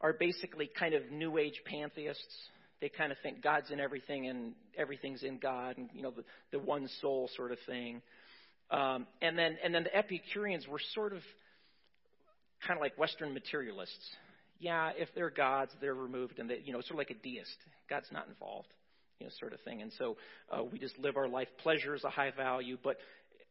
[0.00, 2.34] are basically kind of New Age pantheists.
[2.80, 6.24] They kind of think God's in everything and everything's in God, and you know the,
[6.52, 8.00] the one soul sort of thing.
[8.70, 11.20] Um, and then and then the Epicureans were sort of
[12.66, 14.16] kind of like Western materialists.
[14.58, 17.56] Yeah, if they're gods, they're removed, and they, you know, sort of like a deist.
[17.88, 18.68] God's not involved,
[19.18, 19.80] you know, sort of thing.
[19.80, 20.16] And so
[20.50, 21.48] uh, we just live our life.
[21.62, 22.96] Pleasure is a high value, but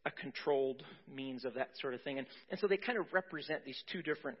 [0.06, 2.18] a controlled means of that sort of thing.
[2.18, 4.38] And and so they kind of represent these two different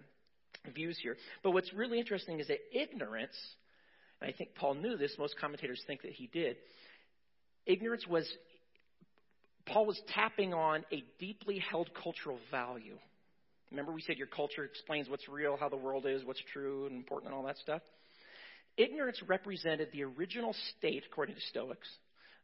[0.74, 1.16] views here.
[1.42, 3.36] But what's really interesting is that ignorance,
[4.20, 6.56] and I think Paul knew this, most commentators think that he did,
[7.66, 8.30] ignorance was,
[9.66, 12.98] Paul was tapping on a deeply held cultural value.
[13.70, 16.96] Remember, we said your culture explains what's real, how the world is, what's true and
[16.96, 17.82] important, and all that stuff?
[18.76, 21.88] Ignorance represented the original state, according to Stoics,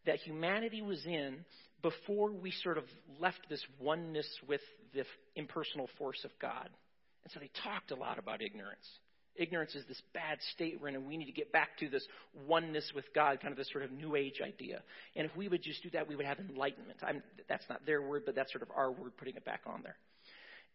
[0.06, 1.44] that humanity was in
[1.82, 2.84] before we sort of
[3.20, 4.60] left this oneness with
[4.94, 6.68] the impersonal force of God.
[7.26, 8.86] And so they talked a lot about ignorance.
[9.34, 12.06] Ignorance is this bad state we're in, and we need to get back to this
[12.46, 14.80] oneness with God, kind of this sort of New Age idea.
[15.16, 17.00] And if we would just do that, we would have enlightenment.
[17.02, 19.80] I'm, that's not their word, but that's sort of our word, putting it back on
[19.82, 19.96] there.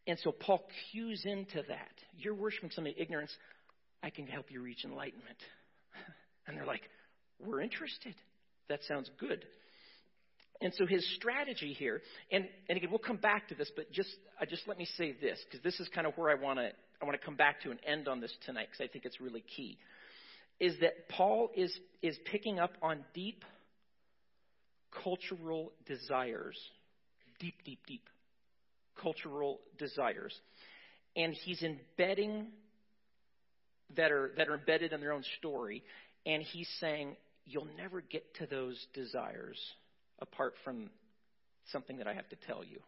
[0.08, 1.94] And so Paul cues into that.
[2.18, 3.32] You're worshiping something ignorance.
[4.04, 5.38] I can help you reach enlightenment.
[6.48, 6.82] And they're like,
[7.40, 8.16] we're interested.
[8.68, 9.46] That sounds good.
[10.62, 14.15] And so his strategy here, and, and again, we'll come back to this, but just,
[14.39, 16.69] uh, just let me say this, because this is kind of where I want to
[17.02, 19.19] I want to come back to and end on this tonight, because I think it's
[19.19, 19.80] really key,
[20.60, 23.43] is that Paul is, is picking up on deep
[25.04, 26.60] cultural desires,
[27.39, 28.04] deep, deep, deep
[29.02, 30.39] cultural desires,
[31.15, 32.50] and he's embedding
[33.95, 35.84] that are that are embedded in their own story,
[36.28, 37.15] and he's saying
[37.47, 39.58] you'll never get to those desires
[40.21, 40.89] apart from
[41.71, 42.79] something that I have to tell you.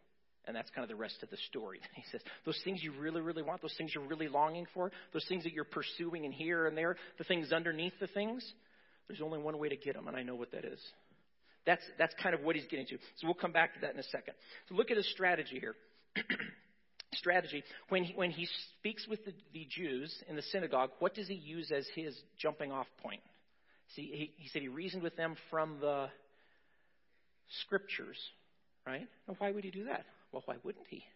[0.45, 1.79] And that's kind of the rest of the story.
[1.95, 5.25] He says, those things you really, really want, those things you're really longing for, those
[5.27, 8.45] things that you're pursuing and here and there, the things underneath the things,
[9.07, 10.79] there's only one way to get them, and I know what that is.
[11.65, 12.97] That's, that's kind of what he's getting to.
[13.17, 14.33] So we'll come back to that in a second.
[14.67, 15.75] So look at his strategy here.
[17.13, 17.63] strategy.
[17.89, 18.47] When he, when he
[18.79, 22.71] speaks with the, the Jews in the synagogue, what does he use as his jumping
[22.71, 23.21] off point?
[23.95, 26.07] See, he, he said he reasoned with them from the
[27.62, 28.17] scriptures,
[28.86, 29.08] right?
[29.38, 30.05] Why would he do that?
[30.32, 31.03] Well, why wouldn't he?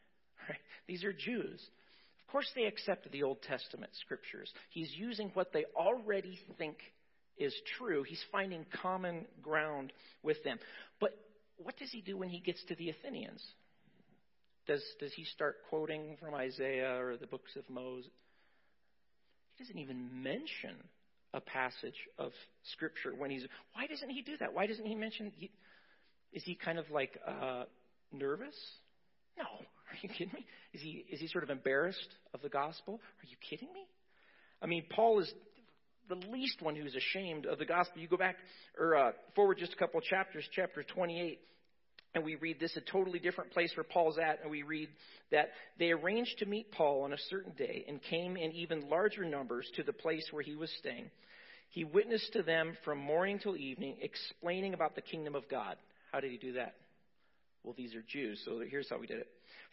[0.48, 0.60] Right?
[0.88, 1.60] These are Jews.
[2.22, 4.54] Of course, they accept the Old Testament scriptures.
[4.70, 6.78] He's using what they already think
[7.38, 8.04] is true.
[8.04, 9.92] He's finding common ground
[10.24, 10.60] with them.
[11.02, 11.18] But
[11.58, 13.44] what does he do when he gets to the Athenians?
[14.68, 18.12] Does, does he start quoting from Isaiah or the books of Moses?
[19.56, 20.76] He doesn't even mention
[21.34, 22.32] a passage of
[22.74, 23.46] Scripture when he's.
[23.74, 24.54] Why doesn't he do that?
[24.54, 25.32] Why doesn't he mention?
[25.38, 25.52] He,
[26.34, 27.64] is he kind of like uh,
[28.12, 28.56] nervous?
[29.38, 29.44] No.
[29.44, 30.46] Are you kidding me?
[30.74, 32.96] Is he, is he sort of embarrassed of the gospel?
[32.96, 33.86] Are you kidding me?
[34.62, 35.32] I mean, Paul is
[36.10, 38.02] the least one who's ashamed of the gospel.
[38.02, 38.36] You go back
[38.78, 41.40] or uh, forward just a couple chapters, chapter 28,
[42.16, 44.90] and we read this a totally different place where Paul's at, and we read
[45.32, 49.26] that they arranged to meet Paul on a certain day and came in even larger
[49.26, 51.10] numbers to the place where he was staying.
[51.70, 55.76] He witnessed to them from morning till evening, explaining about the kingdom of God.
[56.18, 56.74] How did he do that?
[57.64, 59.28] Well, these are Jews, so here's how we did it.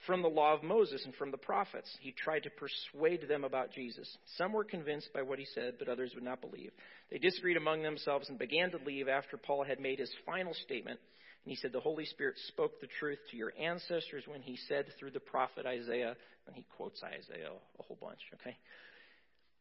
[0.07, 3.73] From the law of Moses and from the prophets, he tried to persuade them about
[3.73, 4.15] Jesus.
[4.37, 6.73] Some were convinced by what he said, but others would not believe.
[7.11, 11.01] They disagreed among themselves and began to leave after Paul had made his final statement.
[11.47, 14.85] And he said, The Holy Spirit spoke the truth to your ancestors when he said
[14.99, 16.15] through the prophet Isaiah,
[16.47, 18.59] and he quotes Isaiah a whole bunch, okay?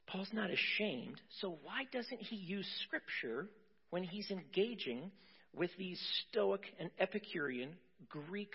[0.08, 3.48] Paul's not ashamed, so why doesn't he use Scripture
[3.90, 5.12] when he's engaging
[5.56, 7.72] with these Stoic and Epicurean
[8.10, 8.54] Greek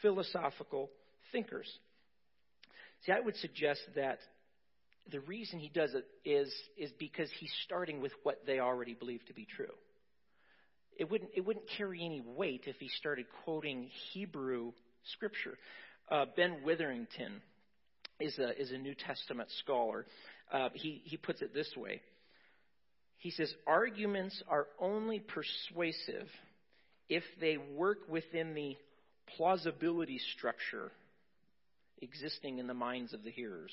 [0.00, 0.90] philosophical
[1.32, 1.70] thinkers.
[3.04, 4.18] See, I would suggest that
[5.10, 9.24] the reason he does it is, is because he's starting with what they already believe
[9.26, 9.74] to be true.
[10.96, 14.72] It wouldn't, it wouldn't carry any weight if he started quoting Hebrew
[15.12, 15.58] scripture.
[16.10, 17.42] Uh, ben Witherington
[18.20, 20.06] is a, is a New Testament scholar.
[20.52, 22.00] Uh, he, he puts it this way
[23.24, 26.28] He says, Arguments are only persuasive
[27.08, 28.76] if they work within the
[29.38, 30.92] plausibility structure
[32.02, 33.72] existing in the minds of the hearers.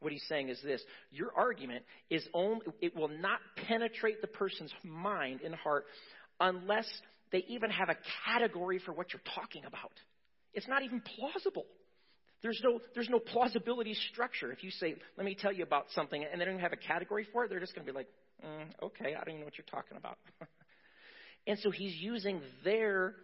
[0.00, 4.72] What he's saying is this your argument is only, it will not penetrate the person's
[4.82, 5.84] mind and heart
[6.40, 6.88] unless
[7.30, 7.96] they even have a
[8.26, 9.92] category for what you're talking about.
[10.52, 11.66] It's not even plausible.
[12.42, 14.50] There's no, there's no plausibility structure.
[14.50, 17.26] If you say, let me tell you about something, and they don't have a category
[17.32, 18.08] for it, they're just going to be like,
[18.44, 20.18] mm, okay, I don't even know what you're talking about.
[21.46, 23.14] and so he's using their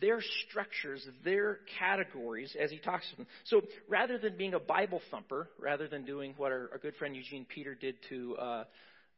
[0.00, 3.26] their structures, their categories as he talks to them.
[3.44, 7.14] So rather than being a Bible thumper, rather than doing what our, our good friend
[7.14, 8.64] Eugene Peter did to uh,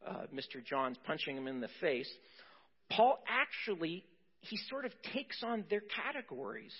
[0.05, 0.63] uh, Mr.
[0.63, 2.09] Johns, punching him in the face,
[2.89, 4.03] Paul actually,
[4.41, 6.73] he sort of takes on their categories.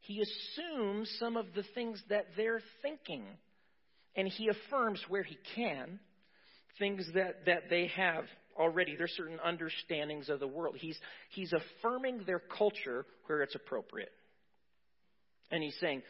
[0.00, 3.24] He assumes some of the things that they're thinking,
[4.16, 6.00] and he affirms where he can
[6.78, 8.24] things that, that they have
[8.58, 8.96] already.
[8.96, 10.76] There's certain understandings of the world.
[10.78, 10.98] He's,
[11.30, 14.12] he's affirming their culture where it's appropriate.
[15.50, 16.02] And he's saying,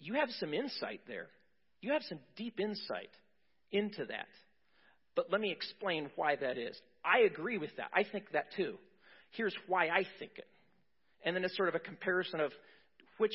[0.00, 1.26] You have some insight there.
[1.80, 3.10] You have some deep insight
[3.70, 4.28] into that.
[5.16, 6.76] But let me explain why that is.
[7.04, 7.90] I agree with that.
[7.92, 8.76] I think that too.
[9.32, 10.46] Here's why I think it.
[11.24, 12.52] And then it's sort of a comparison of
[13.18, 13.34] which,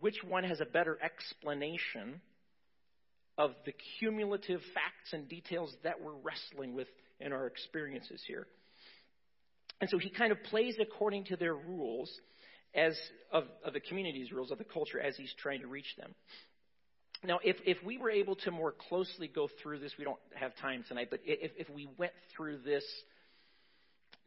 [0.00, 2.20] which one has a better explanation
[3.38, 6.88] of the cumulative facts and details that we're wrestling with
[7.20, 8.46] in our experiences here.
[9.80, 12.10] And so he kind of plays according to their rules
[12.74, 12.96] as
[13.32, 16.14] of, of the community's rules of the culture as he's trying to reach them.
[17.22, 20.56] Now, if, if we were able to more closely go through this, we don't have
[20.56, 22.84] time tonight, but if, if we went through this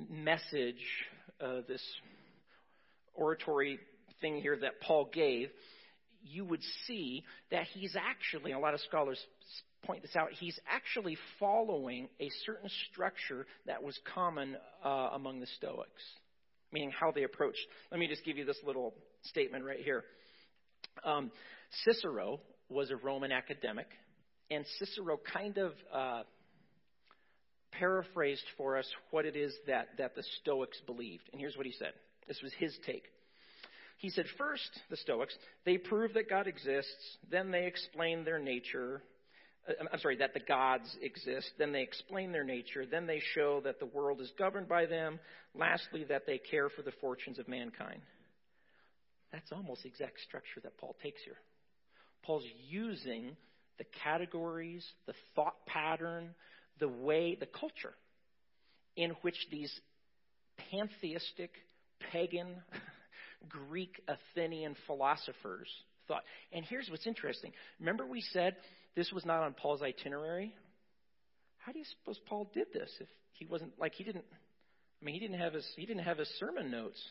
[0.10, 0.84] message,
[1.42, 1.82] uh, this
[3.16, 3.80] oratory
[4.22, 5.50] thing here that Paul gave,
[6.24, 9.20] you would see that he's actually, a lot of scholars
[9.86, 15.48] point this out, he's actually following a certain structure that was common uh, among the
[15.58, 16.04] Stoics,
[16.72, 17.66] meaning how they approached.
[17.92, 18.94] Let me just give you this little
[19.24, 20.04] statement right here.
[21.04, 21.32] Um,
[21.84, 23.88] Cicero was a Roman academic,
[24.50, 26.24] and Cicero kind of uh,
[27.72, 31.24] paraphrased for us what it is that, that the Stoics believed.
[31.32, 31.94] And here's what he said
[32.28, 33.04] this was his take.
[34.04, 35.34] He said, first, the Stoics,
[35.64, 39.02] they prove that God exists, then they explain their nature,
[39.66, 41.50] uh, I'm sorry, that the gods exist.
[41.58, 42.86] Then they explain their nature.
[42.86, 45.22] Then they show that the world is governed by them.
[45.56, 48.02] Lastly, that they care for the fortunes of mankind.
[49.32, 51.38] That's almost the exact structure that Paul takes here.
[52.24, 53.38] Paul's using
[53.78, 56.36] the categories, the thought pattern,
[56.82, 57.94] the way, the culture
[58.98, 59.72] in which these
[60.70, 61.52] pantheistic,
[62.12, 62.50] pagan,
[63.50, 65.68] Greek, Athenian philosophers
[66.08, 66.24] thought.
[66.52, 67.52] And here's what's interesting.
[67.80, 68.56] Remember, we said
[68.96, 70.54] this was not on Paul's itinerary.
[71.58, 74.26] How do you suppose Paul did this if he wasn't like he didn't?
[75.02, 77.02] I mean, he didn't have his he didn't have his sermon notes.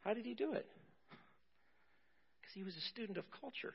[0.00, 0.66] How did he do it?
[2.40, 3.74] Because he was a student of culture.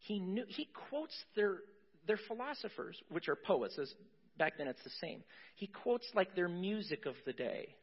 [0.00, 1.58] He knew he quotes their
[2.06, 3.78] their philosophers, which are poets.
[3.78, 3.92] As
[4.38, 5.22] back then, it's the same.
[5.56, 7.74] He quotes like their music of the day.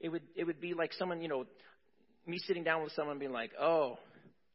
[0.00, 1.44] It would it would be like someone you know,
[2.26, 3.98] me sitting down with someone being like, oh,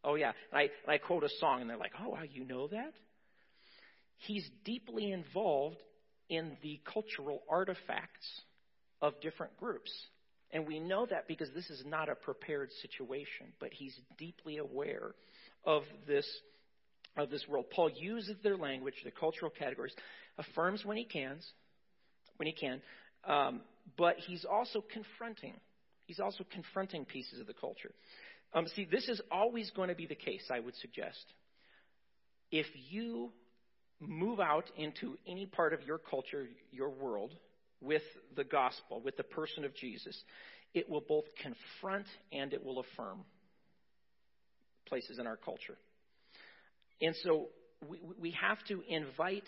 [0.03, 2.45] oh yeah, and I and I quote a song and they're like, oh wow, you
[2.45, 2.93] know that?
[4.19, 5.81] he's deeply involved
[6.29, 8.41] in the cultural artifacts
[9.01, 9.91] of different groups.
[10.51, 15.11] And we know that because this is not a prepared situation, but he's deeply aware
[15.65, 16.27] of this
[17.17, 17.65] of this world.
[17.71, 19.93] Paul uses their language, the cultural categories,
[20.37, 21.37] affirms when he can,
[22.37, 22.81] when he can,
[23.27, 23.61] um,
[23.97, 25.55] but he's also confronting.
[26.09, 27.91] He's also confronting pieces of the culture.
[28.55, 31.23] Um, see, this is always going to be the case, I would suggest.
[32.51, 33.29] If you
[33.99, 37.35] move out into any part of your culture, your world,
[37.79, 38.01] with
[38.35, 40.19] the gospel, with the person of Jesus,
[40.73, 43.19] it will both confront and it will affirm
[44.87, 45.77] places in our culture.
[47.03, 47.49] And so
[47.87, 49.47] we, we have to invite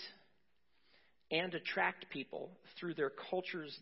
[1.31, 3.75] and attract people through their culture's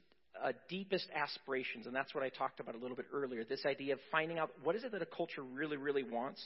[0.44, 1.86] uh, deepest aspirations.
[1.86, 4.52] And that's what I talked about a little bit earlier this idea of finding out
[4.64, 6.44] what is it that a culture really, really wants.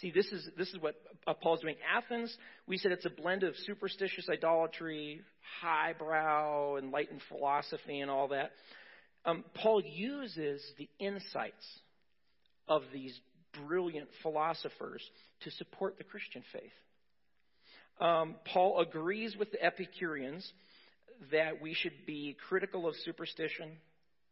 [0.00, 0.94] See, this is, this is what
[1.26, 1.76] uh, Paul's doing.
[1.96, 2.36] Athens,
[2.66, 5.22] we said it's a blend of superstitious idolatry,
[5.62, 8.50] highbrow, enlightened philosophy, and all that.
[9.24, 11.66] Um, Paul uses the insights
[12.68, 13.18] of these
[13.66, 15.02] brilliant philosophers
[15.42, 16.72] to support the Christian faith.
[17.98, 20.46] Um, Paul agrees with the Epicureans
[21.32, 23.72] that we should be critical of superstition,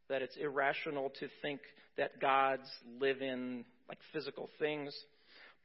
[0.08, 1.60] that it's irrational to think
[1.96, 2.68] that gods
[3.00, 4.94] live in like physical things.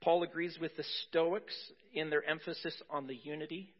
[0.01, 1.55] Paul agrees with the Stoics
[1.93, 3.73] in their emphasis on the unity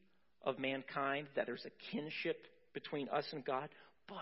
[0.44, 2.38] of mankind, that there's a kinship
[2.74, 3.70] between us and God.
[4.08, 4.18] But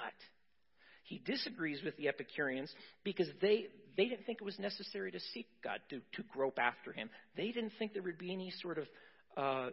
[1.04, 2.72] he disagrees with the Epicureans
[3.04, 6.92] because they, they didn't think it was necessary to seek God, to, to grope after
[6.92, 7.10] him.
[7.36, 8.88] They didn't think there would be any sort of
[9.36, 9.70] uh,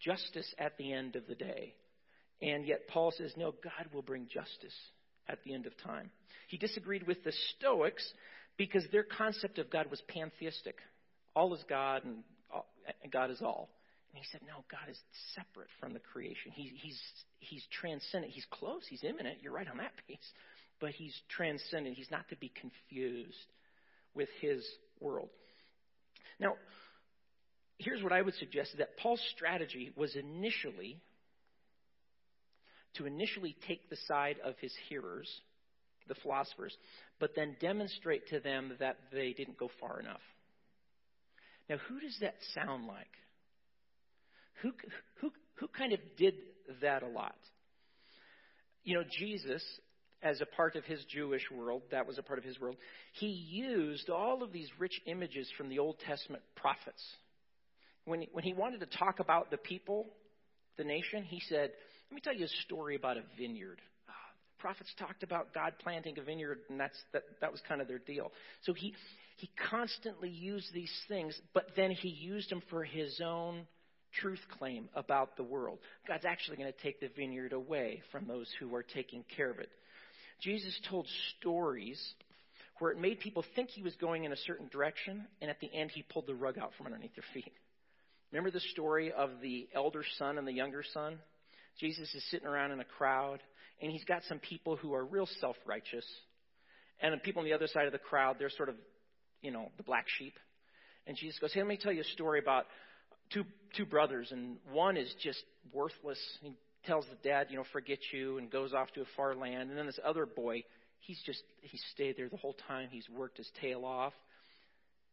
[0.00, 1.74] justice at the end of the day.
[2.44, 4.74] And yet Paul says, no, God will bring justice
[5.28, 6.10] at the end of time.
[6.48, 8.06] He disagreed with the Stoics
[8.58, 10.76] because their concept of God was pantheistic.
[11.34, 12.18] All is God and,
[12.52, 12.66] all,
[13.02, 13.70] and God is all.
[14.12, 14.98] And he said, no, God is
[15.34, 16.52] separate from the creation.
[16.52, 17.00] He, he's,
[17.38, 18.34] he's transcendent.
[18.34, 18.82] He's close.
[18.90, 19.38] He's immanent.
[19.40, 20.18] You're right on that piece.
[20.80, 21.96] But he's transcendent.
[21.96, 23.32] He's not to be confused
[24.14, 24.62] with his
[25.00, 25.30] world.
[26.38, 26.56] Now,
[27.78, 31.00] here's what I would suggest that Paul's strategy was initially
[32.96, 35.28] to initially take the side of his hearers,
[36.08, 36.76] the philosophers,
[37.18, 40.20] but then demonstrate to them that they didn't go far enough.
[41.68, 43.06] Now, who does that sound like?
[44.62, 44.72] Who,
[45.20, 46.34] who, who kind of did
[46.82, 47.36] that a lot?
[48.82, 49.62] You know, Jesus,
[50.22, 52.76] as a part of his Jewish world, that was a part of his world,
[53.12, 57.02] he used all of these rich images from the Old Testament prophets.
[58.04, 60.06] When when he wanted to talk about the people,
[60.76, 61.70] the nation, he said,
[62.14, 63.80] let me tell you a story about a vineyard.
[64.08, 64.12] Uh,
[64.60, 67.98] prophets talked about God planting a vineyard, and that's, that, that was kind of their
[67.98, 68.30] deal.
[68.62, 68.94] So he,
[69.36, 73.66] he constantly used these things, but then he used them for his own
[74.20, 75.80] truth claim about the world.
[76.06, 79.58] God's actually going to take the vineyard away from those who are taking care of
[79.58, 79.70] it.
[80.40, 81.08] Jesus told
[81.40, 82.00] stories
[82.78, 85.74] where it made people think he was going in a certain direction, and at the
[85.74, 87.52] end, he pulled the rug out from underneath their feet.
[88.30, 91.18] Remember the story of the elder son and the younger son?
[91.80, 93.40] Jesus is sitting around in a crowd,
[93.80, 96.06] and he's got some people who are real self righteous.
[97.00, 98.76] And the people on the other side of the crowd, they're sort of,
[99.42, 100.34] you know, the black sheep.
[101.06, 102.66] And Jesus goes, Hey, let me tell you a story about
[103.32, 103.44] two,
[103.76, 106.18] two brothers, and one is just worthless.
[106.40, 106.52] He
[106.86, 109.70] tells the dad, you know, forget you, and goes off to a far land.
[109.70, 110.62] And then this other boy,
[111.00, 112.88] he's just, he stayed there the whole time.
[112.90, 114.12] He's worked his tail off.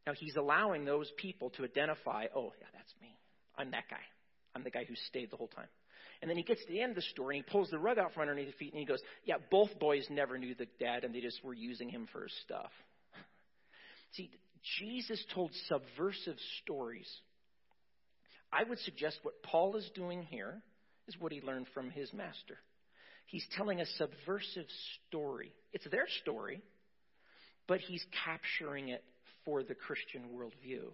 [0.06, 3.16] Now, he's allowing those people to identify, oh, yeah, that's me.
[3.58, 4.02] I'm that guy.
[4.56, 5.68] I'm the guy who stayed the whole time.
[6.22, 7.98] And then he gets to the end of the story and he pulls the rug
[7.98, 11.04] out from underneath his feet and he goes, Yeah, both boys never knew the dad
[11.04, 12.72] and they just were using him for his stuff.
[14.14, 14.30] See,
[14.80, 17.10] Jesus told subversive stories.
[18.54, 20.62] I would suggest what Paul is doing here
[21.08, 22.58] is what he learned from his master.
[23.26, 24.68] He's telling a subversive
[25.08, 25.54] story.
[25.74, 26.62] It's their story,
[27.68, 29.04] but he's capturing it
[29.46, 30.92] for the Christian worldview.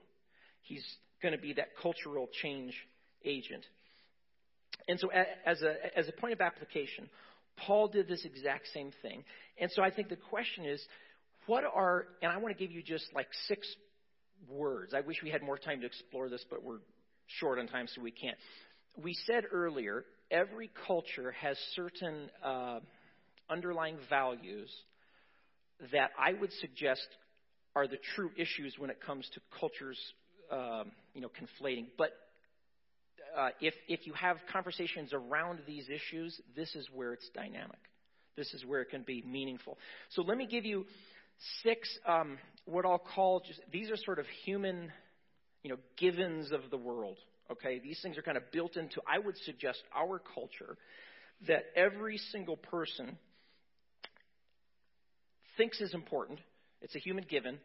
[0.61, 0.86] He's
[1.21, 2.75] going to be that cultural change
[3.25, 3.65] agent.
[4.88, 5.09] And so,
[5.45, 7.09] as a, as a point of application,
[7.65, 9.23] Paul did this exact same thing.
[9.59, 10.82] And so, I think the question is,
[11.45, 13.67] what are, and I want to give you just like six
[14.49, 14.93] words.
[14.93, 16.80] I wish we had more time to explore this, but we're
[17.39, 18.38] short on time, so we can't.
[19.01, 22.80] We said earlier, every culture has certain uh,
[23.49, 24.69] underlying values
[25.91, 27.07] that I would suggest
[27.75, 29.99] are the true issues when it comes to cultures,
[30.51, 31.86] um, you know, conflating.
[31.97, 32.11] But
[33.36, 37.80] uh, if, if you have conversations around these issues, this is where it's dynamic.
[38.36, 39.78] This is where it can be meaningful.
[40.09, 40.86] So let me give you
[41.63, 44.91] six, um, what I'll call just, these are sort of human,
[45.63, 47.17] you know, givens of the world.
[47.51, 50.78] Okay, these things are kind of built into, I would suggest, our culture
[51.47, 53.17] that every single person
[55.55, 56.39] thinks is important.
[56.82, 57.59] It's a human given.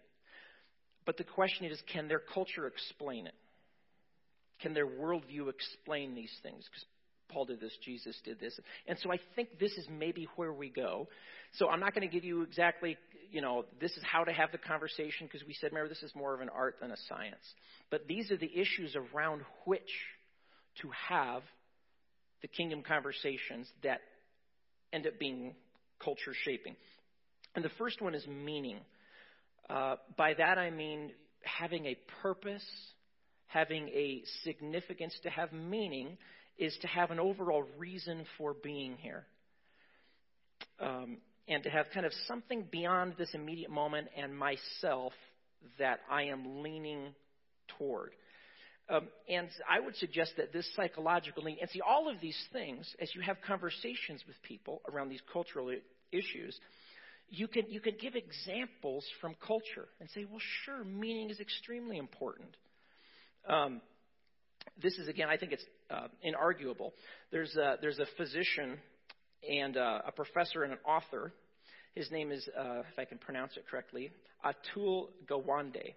[1.05, 3.35] But the question is, can their culture explain it?
[4.63, 6.65] Can their worldview explain these things?
[6.65, 6.85] Because
[7.29, 8.59] Paul did this, Jesus did this.
[8.87, 11.09] And so I think this is maybe where we go.
[11.55, 12.97] So I'm not going to give you exactly,
[13.31, 16.15] you know, this is how to have the conversation because we said, remember, this is
[16.15, 17.43] more of an art than a science.
[17.91, 19.81] But these are the issues around which
[20.83, 21.43] to have
[22.43, 24.01] the kingdom conversations that
[24.93, 25.55] end up being
[26.03, 26.77] culture shaping.
[27.55, 28.79] And the first one is meaning.
[29.69, 31.13] Uh, by that I mean
[31.45, 32.65] having a purpose,
[33.53, 35.15] having a significance.
[35.23, 36.17] To have meaning
[36.59, 39.25] is to have an overall reason for being here.
[40.81, 45.13] Um, and to have kind of something beyond this immediate moment and myself
[45.79, 47.15] that I am leaning
[47.79, 48.13] toward.
[48.89, 52.89] Um, and I would suggest that this psychological need, and see, all of these things,
[53.01, 55.73] as you have conversations with people around these cultural
[56.11, 56.59] issues,
[57.29, 61.97] you can, you can give examples from culture and say, well, sure, meaning is extremely
[61.97, 62.57] important.
[63.49, 63.81] Um,
[64.81, 66.93] this is, again, I think it's uh, inarguable.
[67.31, 68.79] There's a, there's a physician
[69.49, 71.33] and uh, a professor and an author.
[71.95, 74.13] His name is, uh, if I can pronounce it correctly,
[74.45, 75.95] Atul Gawande.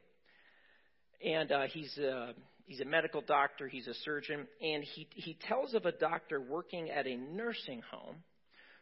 [1.25, 2.33] And uh, he's, uh,
[2.65, 6.89] he's a medical doctor, he's a surgeon, and he, he tells of a doctor working
[6.89, 8.17] at a nursing home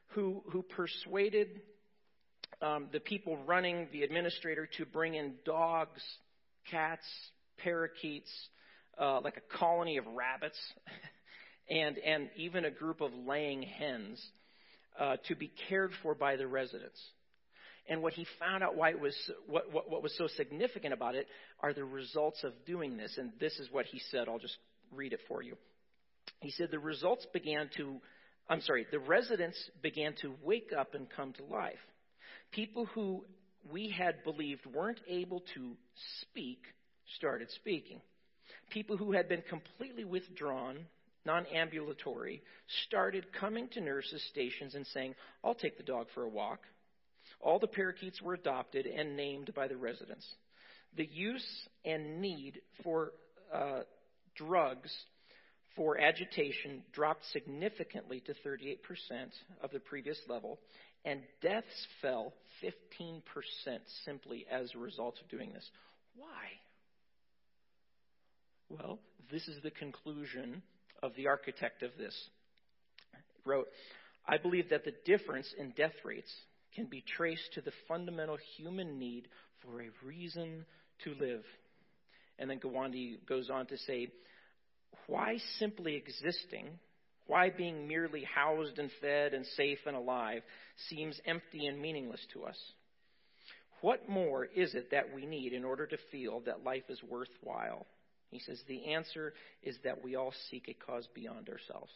[0.07, 1.61] who, who persuaded
[2.61, 6.01] um, the people running, the administrator, to bring in dogs,
[6.71, 7.05] cats,
[7.57, 8.31] parakeets,
[8.99, 10.59] uh, like a colony of rabbits,
[11.69, 14.23] and, and even a group of laying hens
[14.99, 16.99] uh, to be cared for by the residents.
[17.87, 19.15] And what he found out why it was
[19.47, 21.27] what, what, what was so significant about it
[21.59, 23.17] are the results of doing this.
[23.17, 24.29] And this is what he said.
[24.29, 24.57] I'll just
[24.91, 25.57] read it for you.
[26.39, 27.99] He said the results began to,
[28.49, 31.75] I'm sorry, the residents began to wake up and come to life.
[32.51, 33.25] People who
[33.69, 35.75] we had believed weren't able to
[36.21, 36.59] speak
[37.17, 38.01] started speaking.
[38.69, 40.85] People who had been completely withdrawn,
[41.25, 42.41] non ambulatory,
[42.87, 46.61] started coming to nurses' stations and saying, I'll take the dog for a walk.
[47.39, 50.27] All the parakeets were adopted and named by the residents.
[50.95, 53.11] The use and need for
[53.53, 53.81] uh,
[54.35, 54.91] drugs
[55.75, 58.77] for agitation dropped significantly to 38%
[59.63, 60.59] of the previous level,
[61.03, 62.33] and deaths fell
[62.63, 63.21] 15%
[64.05, 65.67] simply as a result of doing this.
[66.15, 66.29] Why?
[68.79, 68.97] Well,
[69.31, 70.63] this is the conclusion
[71.03, 72.15] of the architect of this.
[73.11, 73.67] He wrote,
[74.27, 76.31] I believe that the difference in death rates
[76.73, 79.27] can be traced to the fundamental human need
[79.61, 80.65] for a reason
[81.03, 81.43] to live.
[82.39, 84.07] And then Gawande goes on to say,
[85.05, 86.79] why simply existing,
[87.27, 90.41] why being merely housed and fed and safe and alive
[90.89, 92.57] seems empty and meaningless to us?
[93.81, 97.85] What more is it that we need in order to feel that life is worthwhile?
[98.33, 101.91] He says the answer is that we all seek a cause beyond ourselves.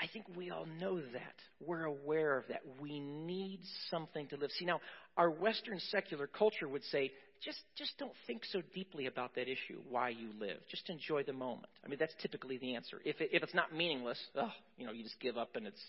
[0.00, 1.34] I think we all know that.
[1.64, 2.62] We're aware of that.
[2.80, 3.60] We need
[3.90, 4.50] something to live.
[4.58, 4.80] See, now,
[5.16, 7.12] our Western secular culture would say,
[7.42, 10.58] just, just don't think so deeply about that issue, why you live.
[10.70, 11.68] Just enjoy the moment.
[11.84, 13.00] I mean, that's typically the answer.
[13.04, 15.80] If, it, if it's not meaningless, oh, you know, you just give up and it's,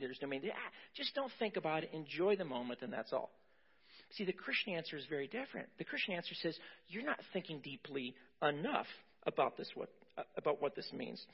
[0.00, 0.50] there's no meaning.
[0.52, 1.90] Ah, just don't think about it.
[1.92, 3.30] Enjoy the moment, and that's all.
[4.12, 5.68] See, the Christian answer is very different.
[5.78, 6.56] The Christian answer says,
[6.88, 8.86] you're not thinking deeply enough
[9.26, 11.24] about this, what, uh, about what this means.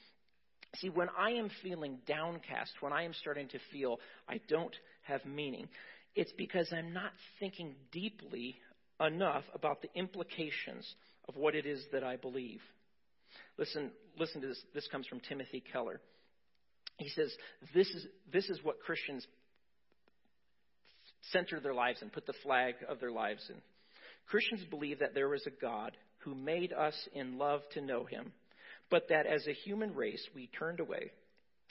[0.76, 3.98] See, when I am feeling downcast, when I am starting to feel
[4.28, 5.68] I don't have meaning,
[6.14, 8.56] it's because I'm not thinking deeply
[9.00, 10.94] enough about the implications
[11.28, 12.60] of what it is that I believe.
[13.58, 14.60] Listen, listen to this.
[14.74, 16.00] This comes from Timothy Keller.
[16.98, 17.32] He says,
[17.74, 19.26] this is, this is what Christians
[21.30, 23.56] center their lives and put the flag of their lives in.
[24.28, 28.32] Christians believe that there is a God who made us in love to know him
[28.92, 31.10] but that as a human race we turned away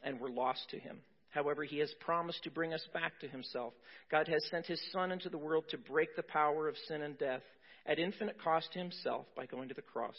[0.04, 0.97] and were lost to him.
[1.30, 3.74] However, he has promised to bring us back to himself.
[4.10, 7.18] God has sent his Son into the world to break the power of sin and
[7.20, 7.43] death
[7.86, 10.16] at infinite cost to himself by going to the cross.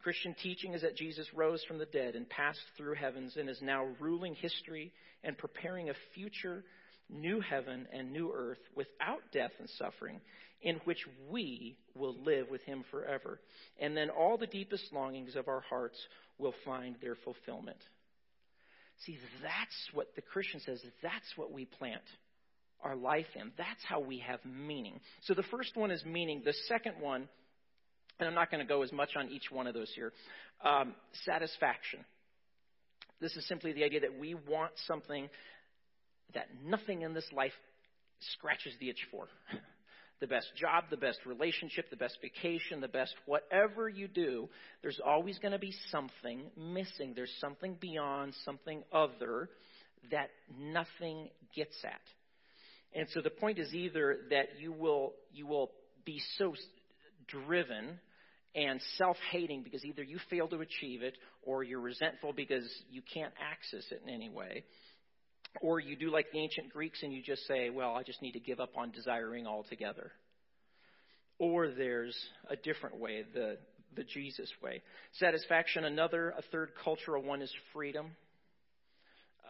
[0.00, 3.60] Christian teaching is that Jesus rose from the dead and passed through heavens and is
[3.60, 4.92] now ruling history
[5.24, 6.62] and preparing a future
[7.10, 10.20] new heaven and new earth without death and suffering
[10.60, 13.40] in which we will live with him forever.
[13.80, 15.96] And then all the deepest longings of our hearts
[16.38, 17.78] will find their fulfillment.
[19.06, 20.80] See, that's what the Christian says.
[21.02, 22.02] That's what we plant
[22.82, 23.52] our life in.
[23.56, 25.00] That's how we have meaning.
[25.22, 26.42] So the first one is meaning.
[26.44, 27.28] The second one,
[28.18, 30.12] and I'm not going to go as much on each one of those here,
[30.64, 30.94] um,
[31.24, 32.00] satisfaction.
[33.20, 35.28] This is simply the idea that we want something
[36.34, 37.52] that nothing in this life
[38.34, 39.28] scratches the itch for.
[40.20, 44.48] the best job, the best relationship, the best vacation, the best whatever you do,
[44.82, 47.12] there's always going to be something missing.
[47.14, 49.48] There's something beyond, something other
[50.10, 52.00] that nothing gets at.
[52.94, 55.70] And so the point is either that you will you will
[56.04, 56.54] be so
[57.26, 57.98] driven
[58.54, 63.32] and self-hating because either you fail to achieve it or you're resentful because you can't
[63.38, 64.64] access it in any way.
[65.60, 68.32] Or you do like the ancient Greeks and you just say, well, I just need
[68.32, 70.12] to give up on desiring altogether.
[71.38, 72.16] Or there's
[72.48, 73.58] a different way, the,
[73.96, 74.82] the Jesus way.
[75.18, 78.10] Satisfaction, another, a third cultural one is freedom.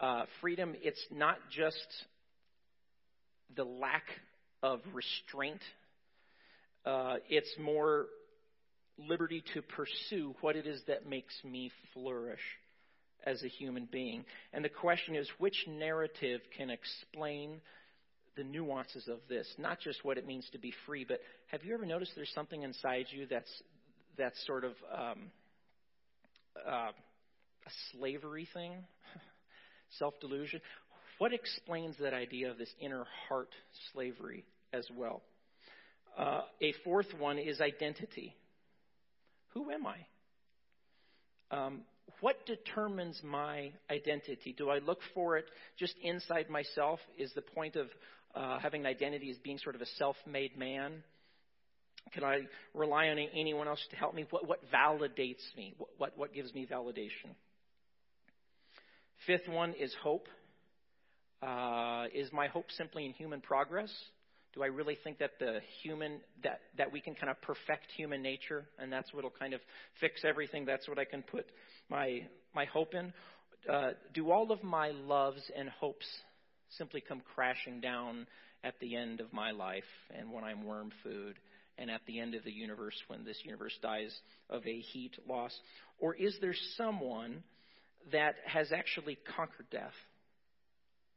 [0.01, 1.75] Uh, freedom, it's not just
[3.55, 4.03] the lack
[4.63, 5.61] of restraint,
[6.85, 8.05] uh, it's more
[8.97, 12.39] liberty to pursue what it is that makes me flourish
[13.25, 14.25] as a human being.
[14.53, 17.61] And the question is which narrative can explain
[18.35, 19.47] the nuances of this?
[19.57, 22.63] Not just what it means to be free, but have you ever noticed there's something
[22.63, 23.51] inside you that's
[24.17, 25.31] that's sort of um,
[26.67, 28.73] uh, a slavery thing,
[29.97, 30.61] self delusion?
[31.17, 33.49] What explains that idea of this inner heart
[33.91, 35.21] slavery as well?
[36.17, 38.35] Uh, a fourth one is identity.
[39.53, 39.97] Who am I?
[41.51, 41.81] Um,
[42.21, 44.53] what determines my identity?
[44.57, 45.45] Do I look for it
[45.77, 46.99] just inside myself?
[47.17, 47.87] Is the point of
[48.35, 51.03] uh, having an identity as being sort of a self made man?
[52.13, 52.41] Can I
[52.73, 54.25] rely on anyone else to help me?
[54.29, 55.73] What, what validates me?
[55.77, 57.35] What, what, what gives me validation?
[59.27, 60.27] Fifth one is hope.
[61.41, 63.91] Uh, is my hope simply in human progress?
[64.53, 68.21] Do I really think that the human that that we can kind of perfect human
[68.21, 69.61] nature and that's what'll kind of
[69.99, 70.65] fix everything?
[70.65, 71.45] That's what I can put
[71.89, 73.13] my my hope in.
[73.69, 76.07] Uh, do all of my loves and hopes
[76.77, 78.25] simply come crashing down
[78.63, 79.83] at the end of my life
[80.17, 81.37] and when I'm worm food
[81.77, 84.15] and at the end of the universe when this universe dies
[84.49, 85.57] of a heat loss?
[85.99, 87.43] Or is there someone
[88.11, 89.93] that has actually conquered death?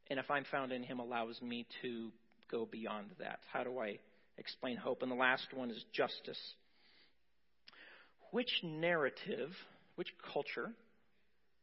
[0.08, 2.10] And if I'm found in him, allows me to
[2.52, 3.40] go beyond that?
[3.52, 3.98] How do I
[4.38, 5.02] explain hope?
[5.02, 6.38] And the last one is justice.
[8.30, 9.50] Which narrative,
[9.96, 10.70] which culture,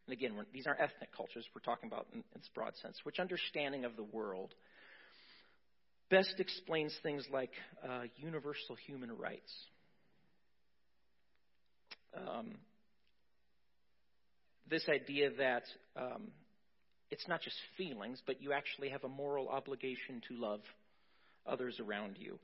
[0.08, 3.20] and again, these aren't ethnic cultures we're talking about in, in its broad sense, which
[3.20, 4.54] understanding of the world
[6.10, 7.52] best explains things like
[7.88, 9.52] uh, universal human rights?
[12.16, 12.56] Um,
[14.70, 15.64] this idea that
[15.96, 16.32] um,
[17.12, 20.62] it's not just feelings, but you actually have a moral obligation to love
[21.46, 22.40] others around you.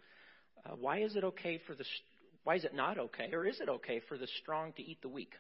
[0.66, 1.86] Uh, why is it okay for the
[2.43, 5.09] why is it not okay, or is it okay for the strong to eat the
[5.09, 5.32] weak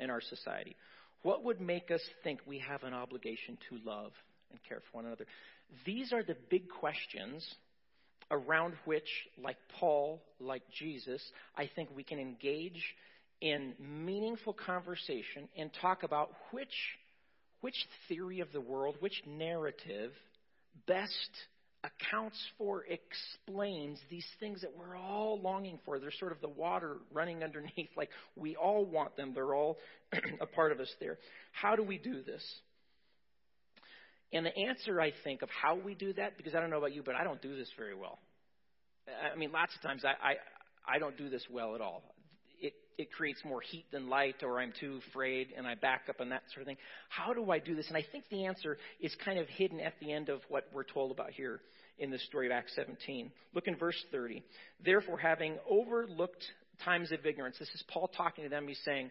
[0.00, 0.74] in our society?
[1.22, 4.10] What would make us think we have an obligation to love
[4.50, 5.26] and care for one another?
[5.86, 7.48] These are the big questions
[8.32, 9.08] around which,
[9.40, 11.22] like Paul, like Jesus,
[11.56, 12.82] I think we can engage
[13.40, 16.74] in meaningful conversation and talk about which
[17.62, 20.12] which theory of the world, which narrative
[20.86, 21.30] best
[21.84, 25.98] accounts for, explains these things that we're all longing for.
[25.98, 29.32] They're sort of the water running underneath, like we all want them.
[29.34, 29.78] They're all
[30.40, 31.18] a part of us there.
[31.52, 32.44] How do we do this?
[34.32, 36.94] And the answer, I think, of how we do that, because I don't know about
[36.94, 38.18] you, but I don't do this very well.
[39.32, 40.34] I mean, lots of times I, I,
[40.96, 42.02] I don't do this well at all
[42.98, 46.32] it, creates more heat than light, or I'm too afraid and I back up and
[46.32, 46.78] that sort of thing.
[47.08, 47.88] How do I do this?
[47.88, 50.84] And I think the answer is kind of hidden at the end of what we're
[50.84, 51.60] told about here
[51.98, 53.30] in the story of Acts 17.
[53.54, 54.42] Look in verse 30.
[54.84, 56.44] Therefore, having overlooked
[56.84, 58.66] times of ignorance, this is Paul talking to them.
[58.66, 59.10] He's saying,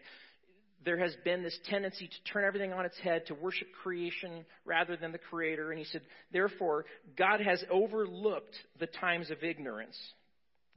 [0.84, 4.96] there has been this tendency to turn everything on its head, to worship creation rather
[4.96, 5.70] than the Creator.
[5.70, 6.02] And he said,
[6.32, 6.84] therefore,
[7.16, 9.96] God has overlooked the times of ignorance.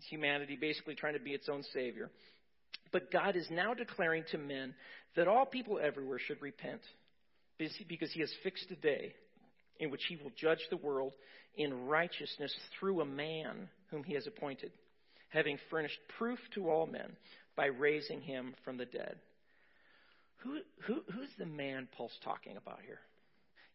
[0.09, 2.11] Humanity basically trying to be its own Savior.
[2.91, 4.73] But God is now declaring to men
[5.15, 6.81] that all people everywhere should repent
[7.57, 9.13] because he has fixed a day
[9.79, 11.13] in which he will judge the world
[11.55, 14.71] in righteousness through a man whom he has appointed,
[15.29, 17.15] having furnished proof to all men
[17.55, 19.17] by raising him from the dead.
[20.37, 22.99] Who, who, who's the man Paul's talking about here?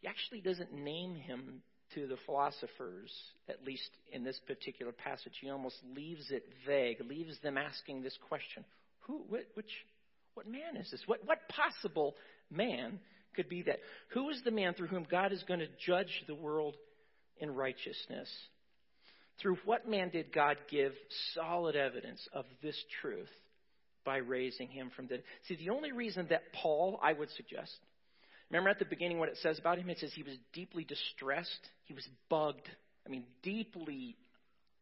[0.01, 1.63] He actually doesn't name him
[1.95, 3.11] to the philosophers,
[3.49, 5.33] at least in this particular passage.
[5.41, 8.65] He almost leaves it vague, leaves them asking this question
[9.01, 9.67] who, which,
[10.35, 11.03] what man is this?
[11.07, 12.15] What, what possible
[12.51, 13.01] man
[13.35, 13.79] could be that?
[14.13, 16.77] Who is the man through whom God is going to judge the world
[17.39, 18.29] in righteousness?
[19.41, 20.93] Through what man did God give
[21.35, 23.31] solid evidence of this truth
[24.05, 25.25] by raising him from the dead?
[25.49, 27.75] See, the only reason that Paul, I would suggest,
[28.51, 29.89] remember at the beginning what it says about him?
[29.89, 32.69] It says he was deeply distressed, he was bugged.
[33.07, 34.17] I mean, deeply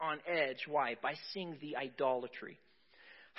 [0.00, 0.66] on edge.
[0.66, 0.96] Why?
[1.00, 2.58] By seeing the idolatry.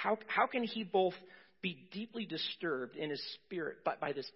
[0.02, 1.16] How, how can he both
[1.62, 4.30] be deeply disturbed in his spirit by, by this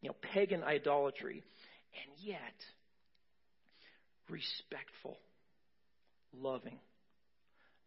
[0.00, 1.42] you know, pagan idolatry
[1.94, 2.38] and yet
[4.28, 5.18] respectful,
[6.32, 6.78] loving,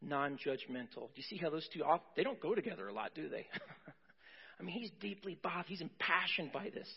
[0.02, 1.08] non judgmental?
[1.08, 1.84] Do you see how those two,
[2.18, 3.48] they don't go together a lot, do they?
[4.60, 5.68] I mean, he's deeply bothered.
[5.68, 6.90] He's impassioned by this.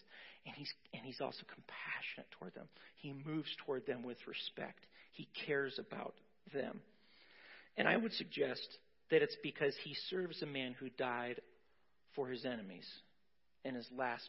[0.46, 2.68] And he's, and he's also compassionate toward them.
[2.96, 4.84] He moves toward them with respect.
[5.12, 6.14] He cares about
[6.52, 6.80] them.
[7.76, 8.66] And I would suggest
[9.10, 11.40] that it's because he serves a man who died
[12.14, 12.86] for his enemies,
[13.64, 14.28] and his last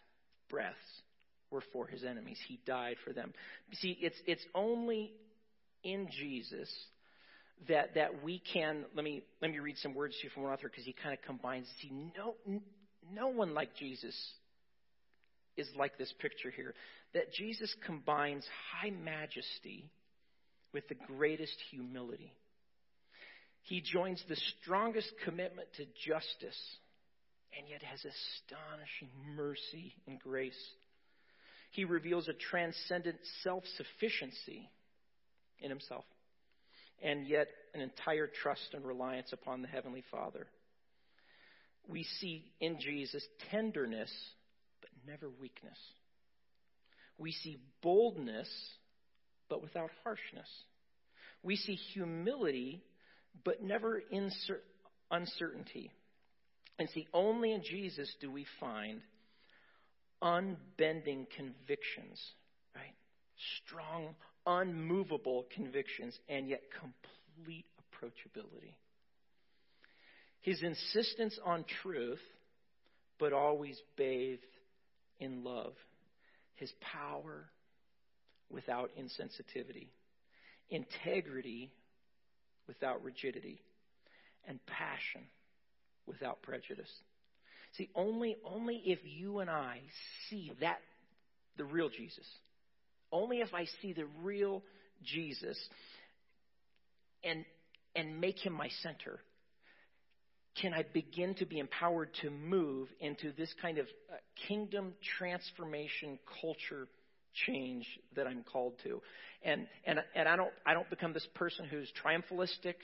[0.49, 0.77] breaths
[1.51, 2.37] were for his enemies.
[2.47, 3.33] He died for them.
[3.73, 5.11] See, it's, it's only
[5.83, 6.69] in Jesus
[7.67, 8.85] that, that we can.
[8.95, 11.13] Let me, let me read some words to you from one author because he kind
[11.13, 11.67] of combines.
[11.81, 12.35] See, no,
[13.13, 14.15] no one like Jesus
[15.57, 16.73] is like this picture here.
[17.13, 19.89] That Jesus combines high majesty
[20.73, 22.31] with the greatest humility.
[23.63, 26.59] He joins the strongest commitment to justice
[27.57, 30.59] and yet has astonishing mercy and grace.
[31.71, 34.69] He reveals a transcendent self sufficiency
[35.59, 36.05] in himself
[37.01, 40.47] and yet an entire trust and reliance upon the Heavenly Father.
[41.87, 44.11] We see in Jesus tenderness,
[44.81, 45.77] but never weakness.
[47.17, 48.49] We see boldness,
[49.49, 50.47] but without harshness.
[51.41, 52.83] We see humility,
[53.43, 54.31] but never in
[55.11, 55.91] uncertainty.
[56.77, 59.01] And see, only in Jesus do we find
[60.21, 62.21] unbending convictions,
[62.75, 62.95] right?
[63.65, 64.15] Strong,
[64.45, 68.75] unmovable convictions, and yet complete approachability.
[70.41, 72.21] His insistence on truth,
[73.19, 74.41] but always bathed
[75.19, 75.73] in love.
[76.55, 77.49] His power
[78.49, 79.89] without insensitivity.
[80.69, 81.71] Integrity
[82.69, 83.59] without rigidity.
[84.47, 85.27] And passion
[86.07, 86.89] without prejudice.
[87.77, 89.81] See, only, only if you and I
[90.29, 90.79] see that,
[91.57, 92.25] the real Jesus,
[93.11, 94.63] only if I see the real
[95.03, 95.57] Jesus
[97.23, 97.43] and,
[97.95, 99.19] and make him my center,
[100.61, 104.15] can I begin to be empowered to move into this kind of uh,
[104.47, 106.87] kingdom transformation culture
[107.45, 109.01] change that I'm called to.
[109.43, 112.75] And, and, and I, don't, I don't become this person who's triumphalistic,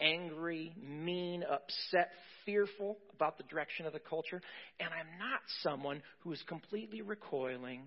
[0.00, 2.10] angry, mean, upset,
[2.44, 4.40] fearful about the direction of the culture.
[4.78, 7.82] And I'm not someone who is completely recoiling,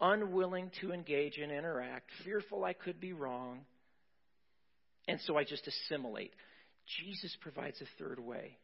[0.00, 3.60] unwilling to engage and interact, fearful I could be wrong.
[5.06, 6.32] And so I just assimilate.
[7.00, 8.56] Jesus provides a third way.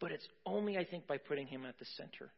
[0.00, 2.32] But it's only, I think, by putting him at the center.